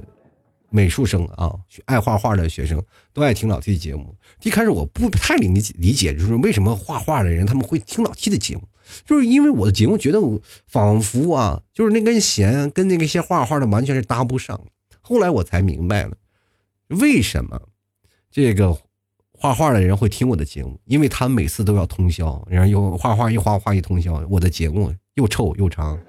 [0.69, 1.53] 美术生啊，
[1.85, 4.15] 爱画画的学生都爱听老 T 的节目。
[4.43, 8.63] 一开始我不太理理解，就是为什么画画的人他们会听老 T 的节目。
[9.05, 14.59] 就是因为我的节目觉得我仿佛啊，就是那根弦跟那些画画的完全是搭不上。
[15.01, 16.15] 后来我才明白了，
[16.87, 17.61] 为什么
[18.31, 18.77] 这个
[19.31, 25.99] 画画的人会听我的节目，因为他每次都要通宵，然后又画画一画画一通宵，我的节目又臭又长。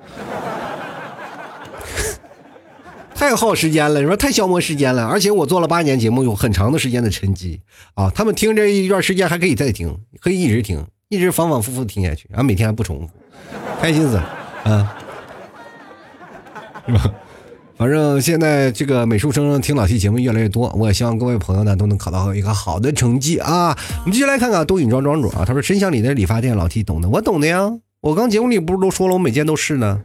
[3.18, 7.60] 太耗时间了，你说太消磨时间了，而且我做了八年节目，有很长的时间的沉积
[7.94, 8.08] 啊。
[8.14, 13.08] 他们听这一段时间还可以再听，可以一直听，一直反反复复听下去，然后每天还不重复，
[13.80, 14.22] 开心死了，
[14.62, 14.96] 啊，
[16.86, 17.10] 是吧？
[17.76, 23.76] 反正现在这个美术生听老 T 节目越来越多，我也希望各位朋友呢都能考到一个好的成绩啊。
[23.98, 27.68] 我们继续来看看东影庄庄主啊，他说深乡里的理发店老 T 懂的，我懂的呀，
[28.00, 30.00] 我刚节目里不是都说了，我每件都是呢。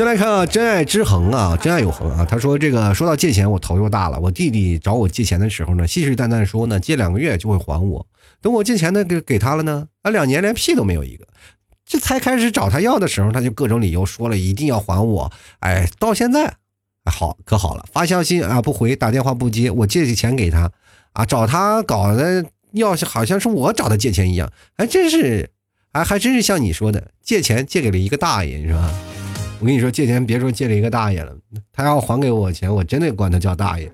[0.00, 2.24] 再来看啊，真爱之恒啊，真爱永恒啊。
[2.24, 4.18] 他说：“这个说到借钱，我头又大了。
[4.18, 8.06] 我弟弟找我借钱的时候呢，信誓旦旦说呢，借两个月就会还我。
[8.40, 11.26] 等我借钱呢给给他了呢，啊，两年连屁都没有一个。
[11.84, 15.30] 这才开始找他要的时候，他就各种理由说了一定要还我。
[15.58, 16.54] 哎，到现在，
[17.04, 20.72] 好可好了，发消息啊不回，打电话不接，我借钱给他
[21.12, 25.50] 啊，找他搞的，要是好像是我找他借钱一样，还真是，
[25.92, 28.90] 哎，还真是像你说的，借钱借给了一个大爷，是吧？”
[29.60, 31.36] 我跟你说，借钱别说借了一个大爷了，
[31.70, 33.92] 他要还给我钱，我真的管他叫大爷。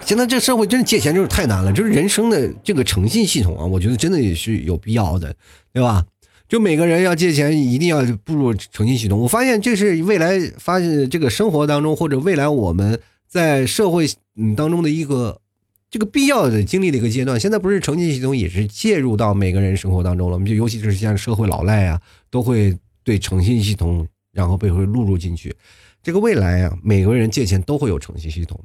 [0.00, 5.34] 现在这社会真的借钱就是太难了，就是人生的这个诚信系统啊，我觉得真的也是有必要的，
[5.74, 6.06] 对吧？
[6.48, 9.18] 就每个人要借钱，一定要步入诚信系统。
[9.18, 12.98] 我发现这是未来发现这个生活当中，或者未来我们
[13.28, 15.38] 在社会嗯当中的一个
[15.90, 17.38] 这个必要的经历的一个阶段。
[17.38, 22.00] 现在不是诚信系统也是介入到每个人生活当中了，我们就尤其是像社会老赖啊，
[22.30, 22.74] 都会。
[23.06, 25.54] 对诚信系统，然后被会录入进去。
[26.02, 28.58] 这个未来啊，每个人借钱都会有诚信系统。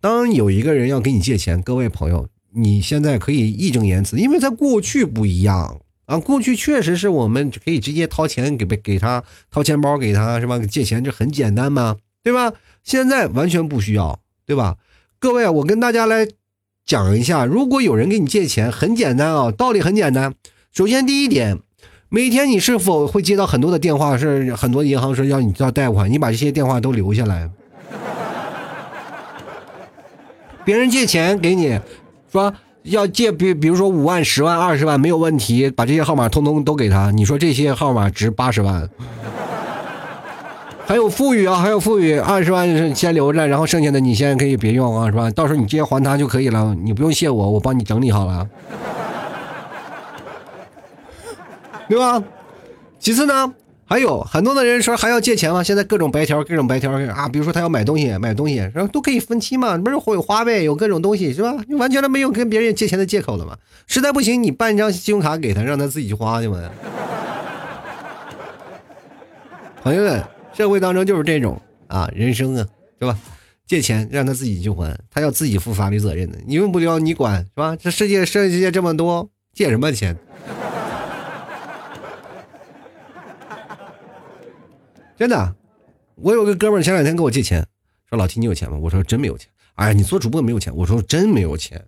[0.00, 6.18] 当有一个人要给你借钱，各位朋友，你现在可以义正言辞，因为在过去不一样啊。
[6.18, 10.58] 过去确实是我们可以直接掏钱给给他掏钱包给他是吧？
[10.60, 12.54] 借钱这很简单嘛，对吧？
[12.82, 14.78] 现在完全不需要，对吧？
[15.18, 16.26] 各位，我跟大家来
[16.86, 20.34] 讲一下，如果有人给你借钱，很简单啊，道理很简单。
[20.72, 21.58] 首先第一点。
[22.08, 24.16] 每天你是否会接到很多的电话？
[24.16, 27.50] 是很多银行说要你要贷款，你把这些电话都留下来。
[30.64, 31.78] 别人借钱给你，
[32.30, 32.54] 说
[32.84, 37.10] 要借，比比如说五万、十万、二十万没有问题，把这些号码通通都给他。
[37.10, 38.88] 你说这些号码值八十万，
[40.86, 45.28] 还有富裕啊，还有富裕，二十万先留着，然后剩下的你先可以别用啊，是吧？
[45.32, 48.46] 到时候你直接还他就可以了，你不用谢我，我帮你整理好了。
[51.88, 52.22] 对吧？
[52.98, 55.62] 其次呢，还有很多的人说还要借钱吗？
[55.62, 61.54] 现在各种白条，各种白条啊，比如说他要买东西，买东西，然后都可以分期嘛，不是会有花呗，有各种东西是吧？
[61.68, 63.56] 你完全都没有跟别人借钱的借口了嘛？
[63.86, 66.58] 实在不行，你办一张信用卡给他，让他自己去花去嘛。
[69.82, 72.66] 朋友们，社会当中就是这种啊，人生啊，
[72.98, 73.16] 对吧？
[73.66, 77.76] 借钱让他自己去还，他要自己负法律责任的，你用不了你管是吧？
[77.76, 80.16] 这世界世界这么多，借什么钱？
[85.16, 85.56] 真的，
[86.16, 87.66] 我有个哥们儿前两天跟我借钱，
[88.08, 88.76] 说老提你有钱吗？
[88.78, 89.50] 我说真没有钱。
[89.76, 90.74] 哎，你做主播没有钱？
[90.76, 91.82] 我说真没有钱，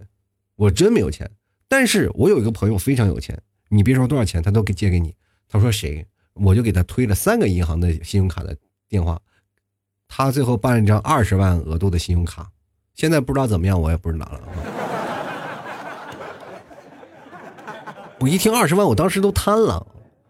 [0.57, 1.31] 我真没有钱。
[1.69, 5.15] 但是我有一个朋友非常有钱，你别说多少钱，他都给借给你。
[5.49, 6.07] 他说谁？
[6.35, 8.57] 我就给他推了三个银行的信用卡的
[8.89, 9.21] 电话，
[10.07, 12.51] 他最后办了一张二十万额度的信用卡，
[12.95, 14.41] 现在不知道怎么样，我也不知道了。
[18.21, 19.87] 我一听二十万，我当时都瘫了，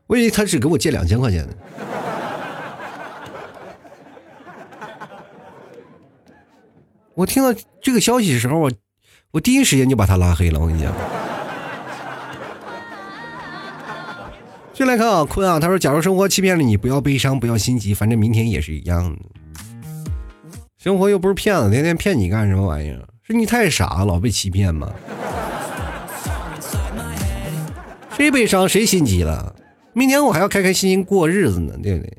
[0.06, 1.54] 我以为他只给我借两千块钱呢。
[7.18, 7.52] 我听到
[7.82, 8.70] 这个消息的时候，我
[9.32, 10.60] 我第一时间就把他拉黑了。
[10.60, 10.94] 我跟你讲，
[14.72, 19.18] 进来看啊，坤啊，他说：“假如生活欺骗了你，不要悲伤，不要心急，反正明天也是一样的。
[20.78, 23.04] 生活又不是骗子，天天骗你干什么玩意儿？
[23.26, 24.88] 是你太傻，老被欺骗吗？
[28.16, 29.56] 谁悲伤谁心急了？
[29.92, 32.18] 明天我还要开开心心过日子呢，对不对？”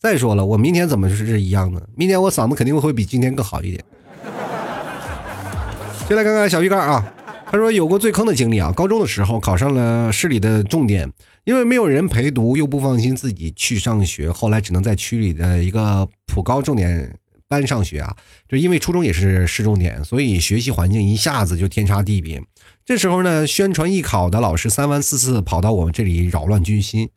[0.00, 1.86] 再说了，我明天怎么是一样的？
[1.94, 3.84] 明天我嗓子肯定会比今天更好一点。
[6.08, 7.12] 先来看看小鱼干啊，
[7.50, 11.12] 他说有过最坑的经历啊，高中的时候考上了市里的重点，
[11.44, 17.14] 因为没有人陪读，又不放心自己去上学，后来只能在区里的一个普高重点
[17.46, 18.16] 班上学啊。
[18.48, 22.42] 就因为初中也是市重点，所以学习环境一下子就天差地别。
[22.86, 27.10] 这时候呢，宣传艺考的老师三番四次跑到我们这里扰乱军心。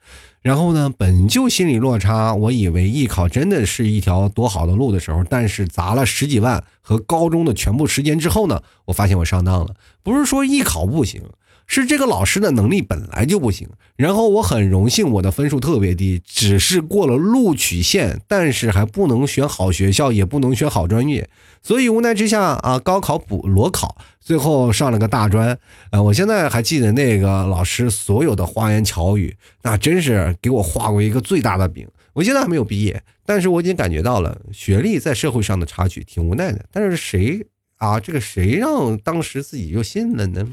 [0.43, 9.73] 然后呢，本就心理落差，我以为艺考真的是一条多好的路的时候，但是砸了十几万和高中的全部时间之后呢，我发现我上当了。
[10.03, 11.21] 不是说艺考不行，
[11.65, 13.69] 是这个老师的能力本来就不行。
[13.95, 21.29] 然后我很荣幸，我的分数特别低，只是过了录取线，但是还不能选好学校，也不能选好专业，
[21.63, 25.57] 所以无奈之下啊，高考补裸考，最后上了个大专。
[25.91, 31.87] 呃，我现在还记得那个老师所有的花言巧语，那真是给我画过一个最大的饼。
[32.11, 36.63] 我现在还没有毕业，但是我已经感觉到了学历在社会上的差距，挺无奈的。
[36.69, 37.43] 但是谁
[37.77, 37.97] 啊？
[37.97, 40.45] 这个谁让当时自己就信了呢？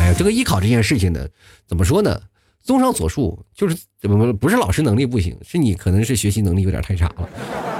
[0.00, 1.24] 哎呀，这个艺考这件事情呢，
[1.68, 2.20] 怎么说呢？
[2.62, 7.79] 综上所述，就是怎么不是老师能力不行，是你可能是学习能力有点太差了。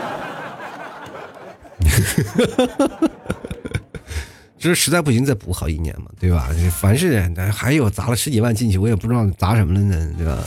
[4.58, 6.50] 就是实在不行再补好一年嘛，对吧？
[6.70, 7.18] 凡是
[7.50, 10.44] 还有砸了十几万进去，我也不知道砸什么了呢，对吧？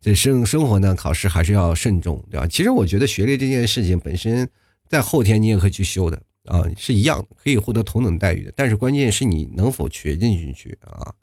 [0.00, 2.46] 这生生活呢，考试还是要慎重，对吧？
[2.48, 4.48] 其实我觉得学历这件事情本身，
[4.88, 8.52] 在后天你也可以去修的啊，是一样，可以获得同等待遇的。
[8.56, 11.14] 但是关键是你能否学进去啊？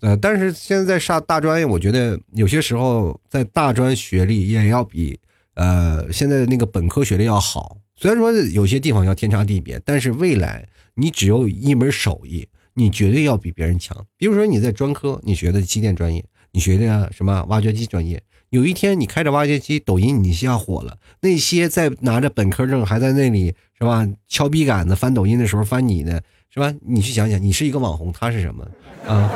[0.00, 5.18] 呃，但是现在上大专，我觉得有些时候在大专学历也要比
[5.56, 7.76] 呃现在的那个本科学历要好。
[7.96, 14.06] 虽然说有些地方要天差地别，但是未来你只有一门手艺，你绝对要比别人强。
[14.18, 26.74] 比如说你在专科，你学的机电专业，你学的什么挖掘机专业，有一天你开着挖掘机，抖音你一下火了，那些在拿着本科证还在那里是吧敲笔杆子翻抖音的时候翻你的，是吧？
[26.86, 28.66] 你去想想，你是一个网红，他是什么
[29.06, 29.32] 啊？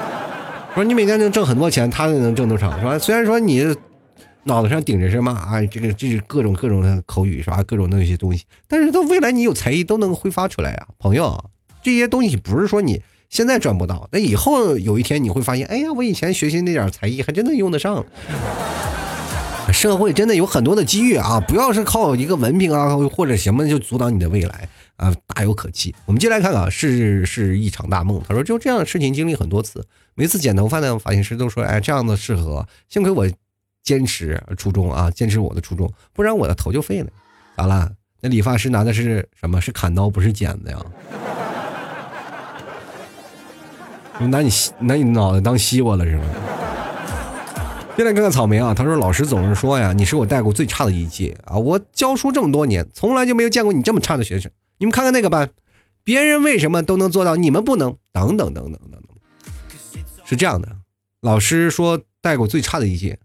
[0.75, 2.99] 说你每天能挣很多钱，他能挣多少是吧？
[2.99, 3.75] 虽然说你
[4.51, 7.63] 脑子上顶着什么啊，这个这是各种各种的口语是吧？
[7.63, 11.43] 各种那些东西，但是到未来你有才艺都能挥发出来啊，朋友，
[11.83, 18.05] 这些东西不是说你现在赚不到，那以后有一天你会发现，哎呀，我以前学习那点才艺还真的用得上。
[19.73, 24.69] 社会真的有很多的机遇啊，不要是靠一个文凭啊或者什么就阻挡你的未来。
[24.97, 25.95] 啊，大有可期。
[26.05, 28.21] 我们接来看看，是是一场大梦。
[28.29, 29.83] 他说，就这样的事情经历很多次，
[30.15, 32.67] 每次剪头发呢，发型师都说，哎，这样的适合。
[32.91, 33.27] 幸亏我
[33.83, 37.09] 坚持初衷啊，坚持我的初衷，不然我的头就废了。
[37.57, 37.91] 咋了？
[38.21, 39.61] 那理发师拿的是什么？
[39.61, 40.79] 是砍刀，不是剪子呀？
[44.29, 46.25] 拿你拿你脑袋当西瓜了是吗？
[47.97, 54.51] 先来看看草莓啊，他说老师总是说呀，你是我带过最差的一届啊，我教书这么多年，从来就没有见过你这么差的学生。
[54.79, 55.51] 你们看看那个班，
[56.05, 57.97] 别人为什么都能做到，你们不能？
[58.13, 59.03] 等等等等等等，
[60.25, 60.69] 是这样的。
[61.21, 63.19] 老师说带过最差的一届，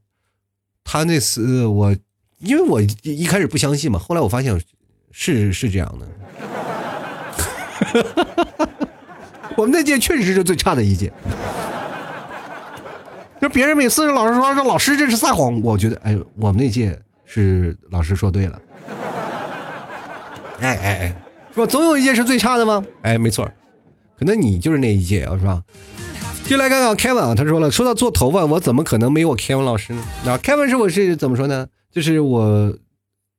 [0.86, 1.94] 他那次我，
[2.38, 4.58] 因为我一开始不相信嘛，后来我发现
[5.12, 6.08] 是是这样的。
[9.58, 11.12] 我们那届确实是最差的一届。
[13.42, 18.62] 就别人每次老师说说老师这是撒谎，我觉得哎，我们那届是老师说对了。
[20.62, 21.16] 哎哎哎。
[21.54, 22.86] 说总有一届是最差的吗？
[23.02, 23.50] 哎，没错，
[24.20, 25.62] 可能你就是那一届啊，是吧？
[26.48, 30.04] 就来看看 Kevin 啊，他说了，说到做头发，我怎么可能没有 Kevin 老师呢？
[30.24, 31.68] 那 Kevin 是我是怎么说呢？
[31.92, 32.72] 就是我，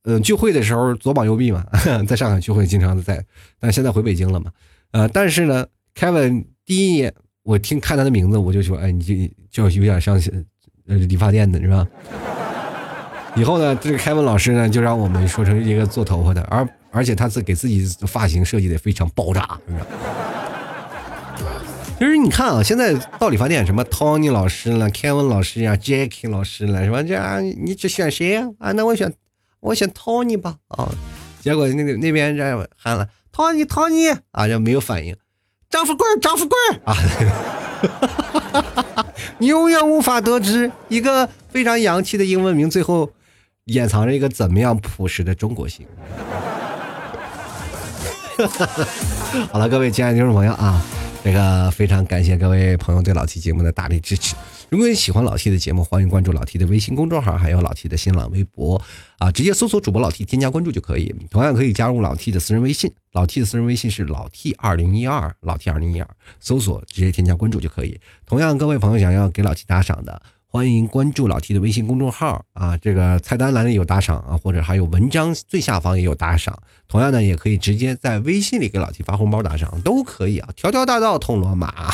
[0.03, 1.65] 呃，聚会的时候左膀右臂嘛，
[2.09, 3.25] 在上海聚会经常在，
[3.61, 4.51] 但现在回北京了嘛，
[4.91, 9.01] 呃，但是呢，Kevin 第一眼我听看他的名字，我就说，哎，你
[9.51, 10.21] 就就有点像
[10.89, 11.87] 呃理发店的是吧？
[13.37, 16.67] 以后呢，这个 Kevin 老师呢，就让我们说成一个做头发的，而。
[16.93, 19.87] 而且他是给自己发型设计的非常爆炸，是吧？
[21.99, 27.03] 其实你看啊，现在到理发店，什么 Tony 老师了，Kevin 老师呀，Jackie 老师了，是吧？
[27.03, 28.47] 这样你只选谁呀？
[28.59, 29.11] 啊，那我选
[29.61, 30.57] 我选 Tony 吧。
[30.69, 30.91] 啊，
[31.41, 35.17] 结果那个那边这喊了 Tony，Tony 啊，就没有反应。
[35.71, 36.95] 张富贵，张富贵啊，
[39.39, 43.11] 你永远无法得知一个非常洋气的英文名，最后
[43.65, 45.87] 掩藏着一个怎么样朴实的中国性。
[49.51, 50.81] 好了，各位亲爱的听众朋友啊，
[51.27, 54.37] 那个非常感谢各位朋友对老 T 节目的大力支持。
[54.71, 58.81] 如果你喜欢老 T 的节目，欢迎关注老 T 的微信公众号，还有老 T 的新浪微博
[59.19, 61.13] 啊，直接搜索主播老 T 添加关注就可以。
[61.29, 66.09] 同样可以加入老 T 的私人微信，老 T 的私人微信是老 T 二零一二，老 T 二零一二，
[66.39, 68.01] 搜索直接添加关注就可以。
[68.25, 70.23] 同样，各位朋友想要给老 T 打赏的。
[70.49, 76.57] 欢迎关注老 T 的微信公众号啊，这个菜单栏里有打赏啊，或者还有文章最下方也有打赏。
[76.89, 80.49] 同样呢，也可以直接在微信里给老 T 发红包打赏，都可以啊。
[80.55, 81.91] 条条大道通罗马。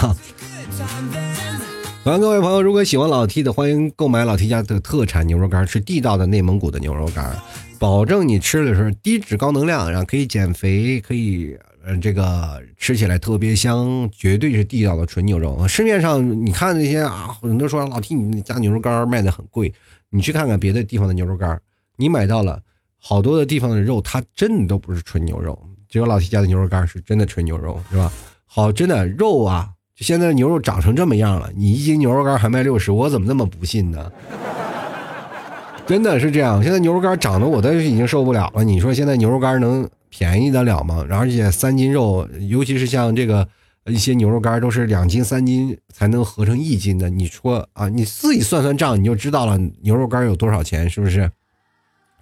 [2.05, 7.34] 欢迎各位朋友，如果喜欢老 T 的，欢迎购买老 T 家的特产牛肉干，是地道的内蒙古的牛肉干，
[7.78, 11.57] 保证你吃的时候低脂高能量，然后可以减肥，可以。
[11.85, 15.66] 嗯，这个吃起来特别香，绝对是地道的纯牛肉。
[15.66, 19.72] 市面上你看那些啊，很多说老提你家牛肉干卖的很贵，
[20.11, 21.61] 你去看看别的地方的牛肉干，
[21.97, 22.61] 你买到了
[22.99, 25.59] 好多的地方的肉，它真的都不是纯牛肉，
[25.89, 28.12] 只有老提家的牛肉干是真的纯牛肉，是吧？
[28.47, 34.12] 好，真的肉啊，现在牛肉涨成这么样了，你一斤牛肉干还卖六十，我怎么那么不信呢？
[35.85, 38.62] 真的是这样，现在牛肉干涨得我都已经受不了了。
[38.62, 41.07] 你说现在牛肉干能便宜得了吗？
[41.09, 43.49] 而且三斤肉，尤其是像这个
[43.87, 47.09] 一些牛肉干都是两斤三斤才能合成一斤的。
[47.09, 51.31] 你说啊，你自己算算账，你就知道了牛肉干有多少钱，是不是？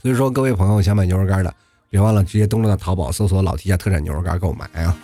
[0.01, 1.53] 所以说，各位朋友想买牛肉干的，
[1.91, 4.97] 别忘了直接登录到淘宝，搜索“老 T 家特产牛肉干”购买啊。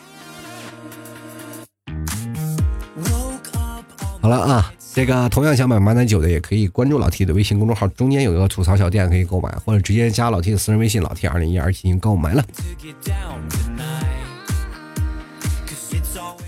[4.23, 12.43] 好了啊，这个同样想买马奶酒的，也可以关注老 T 的微信公众号，中间有一个吐槽小店可以购买，或者直接加老 T 的私人微信老 T 二零一二进行购买了。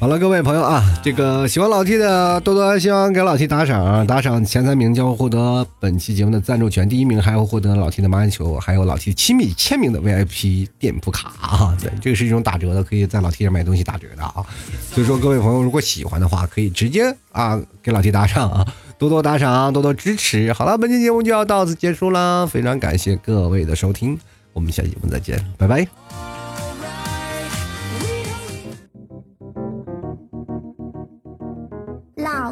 [0.00, 11.76] 好了，各位朋友啊，这个喜欢老 T 的多多希望给老 T 打赏，打赏前三名将会获得本期节目的赞助权，第一名还会获得老 T 的马眼球，还有老 T 亲笔签名的 VIP 店铺卡啊！
[11.82, 14.34] 对，这个是一种打折的，可以在老 T 上买东西打折的啊。
[14.92, 18.64] 所以说，各位朋友如果喜欢的话，可以直接啊给老 T 打赏啊，
[18.98, 20.52] 多多打赏，多多支持。
[20.52, 24.16] 好了，本期节目就要到此结束了，非常感谢各位的收听，
[24.52, 26.07] 我们下期节目再见，拜拜。